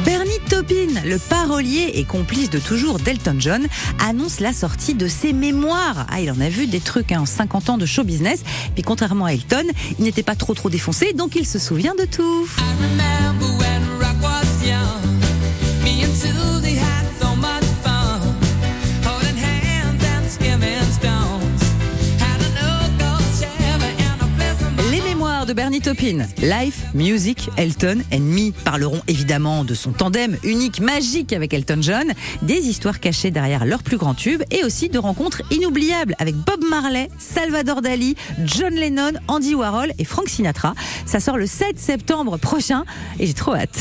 Bernie 0.06 0.32
Taupin, 0.50 1.02
le 1.06 1.18
parolier 1.18 1.92
et 1.96 2.04
complice 2.04 2.50
de 2.50 2.60
toujours 2.60 3.00
d'Elton 3.00 3.36
John, 3.40 3.68
annonce 4.00 4.40
la 4.40 4.54
sortie 4.54 4.96
de 4.96 5.08
ses 5.08 5.34
mémoires. 5.34 6.08
Ah, 6.10 6.20
il 6.20 6.30
en 6.32 6.40
a 6.42 6.50
vu 6.50 6.68
des 6.68 6.80
trucs 6.80 7.12
hein, 7.12 7.22
en 7.22 7.26
50 7.26 7.70
ans 7.70 7.78
de 7.78 7.86
show 7.86 8.04
business. 8.04 8.44
Puis 8.74 8.84
contrairement 8.84 9.26
à 9.26 9.34
Elton, 9.34 9.66
il 10.00 10.04
n'était 10.04 10.24
pas 10.24 10.36
trop 10.36 10.54
trop 10.54 10.70
défoncé, 10.70 11.14
donc 11.14 11.36
il 11.36 11.46
se 11.46 11.60
souvient 11.60 11.96
de 11.96 12.06
tout. 12.06 12.48
Bernie 25.54 25.82
Taupin, 25.82 26.26
Life, 26.42 26.84
Music, 26.94 27.50
Elton 27.58 28.02
and 28.12 28.20
Me 28.20 28.52
parleront 28.64 29.02
évidemment 29.08 29.64
de 29.64 29.74
son 29.74 29.92
tandem 29.92 30.38
unique, 30.44 30.80
magique 30.80 31.34
avec 31.34 31.54
Elton 31.54 31.80
John, 31.82 32.12
des 32.42 32.68
histoires 32.68 33.00
cachées 33.00 33.32
derrière 33.32 33.66
leur 33.66 33.84
plus 33.84 33.98
grand 33.98 34.14
tube 34.14 34.44
et 34.52 34.64
aussi 34.64 34.90
de 34.90 35.00
rencontres 35.00 35.42
inoubliables 35.52 36.16
avec 36.20 36.36
Bob 36.36 36.64
Marley, 36.70 37.10
Salvador 37.20 37.82
Dali, 37.82 38.16
John 38.46 38.74
Lennon, 38.74 39.14
Andy 39.28 39.56
Warhol 39.56 39.94
et 39.98 40.06
Frank 40.06 40.28
Sinatra. 40.28 40.74
Ça 41.06 41.20
sort 41.20 41.38
le 41.38 41.46
7 41.46 41.80
septembre 41.80 42.38
prochain 42.38 42.84
et 43.20 43.28
j'ai 43.28 43.34
trop 43.34 43.54
hâte. 43.54 43.80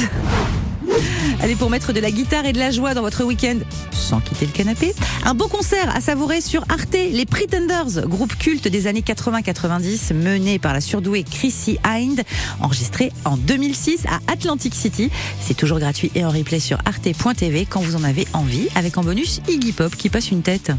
Allez, 1.41 1.57
pour 1.57 1.71
mettre 1.71 1.93
de 1.93 2.01
la 2.01 2.11
guitare 2.11 2.47
et 2.47 2.53
de 2.53 2.59
la 2.59 2.71
joie 2.71 2.95
dans 2.95 3.03
votre 3.03 3.25
week-end, 3.25 3.59
sans 3.91 4.21
quitter 4.21 4.47
le 4.47 4.53
canapé, 4.53 4.95
un 5.25 5.35
beau 5.35 5.49
concert 5.49 5.95
à 5.95 6.01
savourer 6.01 6.41
sur 6.41 6.65
Arte, 6.69 6.95
les 6.95 7.27
Pretenders, 7.27 8.07
groupe 8.07 8.37
culte 8.37 8.69
des 8.69 8.87
années 8.87 9.01
80-90, 9.01 10.15
mené 10.15 10.59
par 10.59 10.73
la 10.73 10.81
surdouée 10.81 11.25
Chrissy 11.25 11.79
Hind, 11.85 12.23
enregistré 12.61 13.13
en 13.25 13.37
2006 13.37 14.07
à 14.07 14.33
Atlantic 14.33 14.75
City. 14.75 15.11
C'est 15.41 15.57
toujours 15.57 15.79
gratuit 15.79 16.11
et 16.15 16.25
en 16.25 16.31
replay 16.31 16.61
sur 16.61 16.79
arte.tv 16.85 17.67
quand 17.69 17.81
vous 17.81 17.97
en 17.97 18.05
avez 18.05 18.27
envie, 18.33 18.69
avec 18.75 18.99
en 18.99 19.03
bonus 19.03 19.41
Iggy 19.49 19.73
Pop 19.73 19.95
qui 19.97 20.09
passe 20.09 20.31
une 20.31 20.43
tête. 20.43 20.73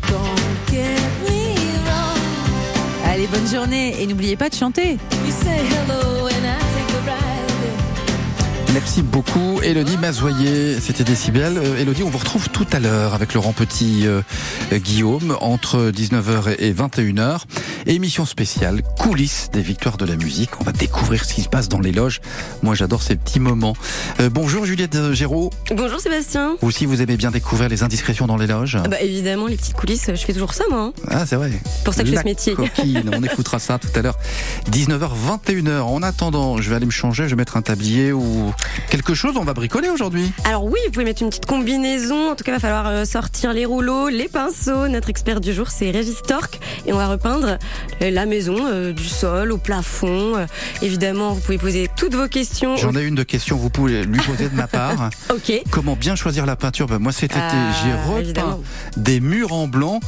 Allez, 3.05 3.27
bonne 3.27 3.47
journée 3.47 4.01
et 4.01 4.07
n'oubliez 4.07 4.35
pas 4.35 4.49
de 4.49 4.55
chanter. 4.55 4.97
Merci 8.73 9.03
beaucoup, 9.03 9.59
Elodie 9.61 9.97
Mazoyer. 9.97 10.79
C'était 10.79 11.03
Décibel. 11.03 11.57
Euh, 11.59 11.77
Elodie, 11.79 12.01
on 12.01 12.09
vous 12.09 12.17
retrouve 12.17 12.49
tout 12.49 12.65
à 12.71 12.79
l'heure 12.79 13.13
avec 13.13 13.35
Laurent 13.35 13.53
Petit, 13.53 14.07
euh, 14.07 14.21
euh, 14.71 14.77
Guillaume, 14.79 15.37
entre 15.41 15.91
19h 15.91 16.55
et 16.57 16.73
21h. 16.73 17.41
Émission 17.85 18.25
spéciale, 18.25 18.81
coulisses 18.97 19.49
des 19.53 19.61
victoires 19.61 19.97
de 19.97 20.05
la 20.05 20.15
musique. 20.15 20.49
On 20.59 20.63
va 20.63 20.71
découvrir 20.71 21.23
ce 21.23 21.35
qui 21.35 21.41
se 21.41 21.49
passe 21.49 21.69
dans 21.69 21.81
les 21.81 21.91
loges. 21.91 22.19
Moi, 22.63 22.73
j'adore 22.73 23.03
ces 23.03 23.15
petits 23.15 23.39
moments. 23.39 23.75
Euh, 24.19 24.29
bonjour 24.31 24.65
Juliette 24.65 24.95
euh, 24.95 25.13
Géraud. 25.13 25.51
Bonjour 25.75 25.99
Sébastien. 25.99 26.55
Vous 26.61 26.67
aussi, 26.69 26.87
vous 26.87 26.99
aimez 27.01 27.15
bien 27.17 27.29
découvrir 27.29 27.69
les 27.69 27.83
indiscrétions 27.83 28.25
dans 28.25 28.37
les 28.37 28.47
loges? 28.47 28.79
Ah 28.83 28.87
Bah 28.87 28.99
évidemment, 29.01 29.45
les 29.45 29.57
petites 29.57 29.75
coulisses, 29.75 30.07
je 30.07 30.15
fais 30.15 30.33
toujours 30.33 30.53
ça 30.55 30.63
moi. 30.71 30.91
hein. 30.97 31.03
Ah, 31.09 31.25
c'est 31.27 31.35
vrai. 31.35 31.51
Pour 31.85 31.93
ça 31.93 32.01
que 32.01 32.09
je 32.09 32.15
fais 32.15 32.21
ce 32.21 32.25
métier. 32.25 32.53
coquine. 32.55 33.11
On 33.13 33.21
écoutera 33.23 33.59
ça 33.59 33.77
tout 33.77 33.89
à 33.95 34.01
l'heure. 34.01 34.17
19h, 34.71 35.09
21h. 35.45 35.81
En 35.81 36.01
attendant, 36.01 36.57
je 36.59 36.69
vais 36.71 36.75
aller 36.77 36.87
me 36.87 36.91
changer, 36.91 37.25
je 37.25 37.29
vais 37.31 37.35
mettre 37.35 37.55
un 37.57 37.61
tablier 37.61 38.11
ou 38.11 38.51
quelque 38.89 39.13
chose. 39.13 39.35
On 39.37 39.43
va 39.43 39.53
bricoler 39.53 39.89
aujourd'hui. 39.89 40.31
Alors 40.45 40.65
oui, 40.65 40.79
vous 40.85 40.91
pouvez 40.91 41.05
mettre 41.05 41.21
une 41.21 41.29
petite 41.29 41.45
combinaison. 41.45 42.31
En 42.31 42.35
tout 42.35 42.43
cas, 42.43 42.51
il 42.51 42.55
va 42.55 42.59
falloir 42.59 42.87
euh, 42.87 43.05
sortir 43.05 43.53
les 43.53 43.65
rouleaux, 43.65 44.09
les 44.09 44.27
pinceaux. 44.27 44.87
Notre 44.87 45.09
expert 45.09 45.41
du 45.41 45.53
jour, 45.53 45.69
c'est 45.69 45.91
Régis 45.91 46.21
Torque. 46.27 46.59
Et 46.85 46.93
on 46.93 46.97
va 46.97 47.07
repeindre 47.07 47.57
euh, 48.01 48.11
la 48.11 48.25
maison, 48.25 48.55
euh, 48.65 48.93
du 48.93 49.07
sol 49.07 49.51
au 49.51 49.57
plafond. 49.57 50.35
Euh, 50.37 50.45
évidemment, 50.81 51.33
vous 51.33 51.41
pouvez 51.41 51.57
poser 51.57 51.89
toutes 51.95 52.15
vos 52.15 52.27
questions. 52.27 52.75
J'en 52.77 52.95
ai 52.95 53.03
une 53.03 53.15
de 53.15 53.23
question, 53.23 53.57
vous 53.57 53.69
pouvez 53.69 54.03
lui 54.03 54.19
poser 54.19 54.49
de 54.49 54.55
ma 54.55 54.67
part. 54.67 55.09
Ok. 55.33 55.51
Comment 55.71 55.95
bien 55.95 56.15
choisir 56.15 56.45
la 56.45 56.55
peinture 56.55 56.85
Ben, 56.87 56.99
Moi 56.99 57.11
cet 57.11 57.31
été, 57.31 57.39
Ah, 57.41 57.71
j'ai 57.83 57.93
repeint 57.93 58.19
évidemment. 58.19 58.61
des 58.97 59.19
murs 59.19 59.51
en 59.53 59.67
blanc. 59.67 59.99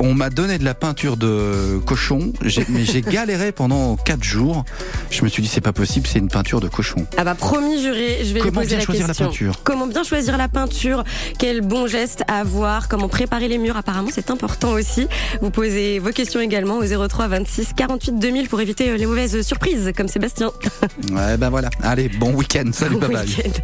On 0.00 0.12
m'a 0.14 0.28
donné 0.30 0.58
de 0.58 0.64
la 0.64 0.74
peinture 0.74 1.16
de 1.16 1.78
cochon, 1.86 2.32
mais 2.68 2.84
j'ai 2.84 3.00
galéré 3.02 3.52
pendant 3.52 3.96
4 3.96 4.22
jours. 4.24 4.64
Je 5.10 5.22
me 5.22 5.28
suis 5.28 5.42
dit 5.42 5.48
c'est 5.48 5.60
pas 5.60 5.72
possible, 5.72 6.06
c'est 6.10 6.18
une 6.18 6.28
peinture 6.28 6.60
de 6.60 6.68
cochon. 6.68 7.06
Ah 7.16 7.24
bah 7.24 7.34
promis 7.34 7.80
juré, 7.86 8.18
je 8.24 8.32
vais 8.34 8.40
Comment 8.40 8.60
lui 8.60 8.66
poser 8.68 8.68
bien 8.68 8.78
la 8.78 8.84
choisir 8.84 9.06
la 9.08 9.14
peinture 9.14 9.52
Comment 9.64 9.86
bien 9.86 10.02
choisir 10.04 10.36
la 10.36 10.48
peinture 10.48 11.04
Quel 11.38 11.60
bon 11.60 11.86
geste 11.86 12.22
à 12.28 12.40
avoir 12.40 12.88
Comment 12.88 13.08
préparer 13.08 13.48
les 13.48 13.58
murs 13.58 13.76
Apparemment, 13.76 14.08
c'est 14.12 14.30
important 14.30 14.70
aussi. 14.72 15.06
Vous 15.40 15.50
posez 15.50 15.98
vos 15.98 16.10
questions 16.10 16.40
également 16.40 16.78
au 16.78 16.84
03 17.08 17.28
26 17.28 17.68
48 17.76 18.18
2000 18.18 18.48
pour 18.48 18.60
éviter 18.60 18.90
euh, 18.90 18.96
les 18.96 19.06
mauvaises 19.06 19.40
surprises 19.42 19.92
comme 19.96 20.08
Sébastien. 20.08 20.50
Ouais 21.12 21.36
ben 21.36 21.50
voilà. 21.50 21.70
Allez, 21.82 22.08
bon 22.08 22.32
week-end. 22.32 22.64
Salut, 22.72 22.94
Bon 22.94 23.00
bye 23.08 23.10
bye. 23.16 23.26
week-end. 23.26 23.60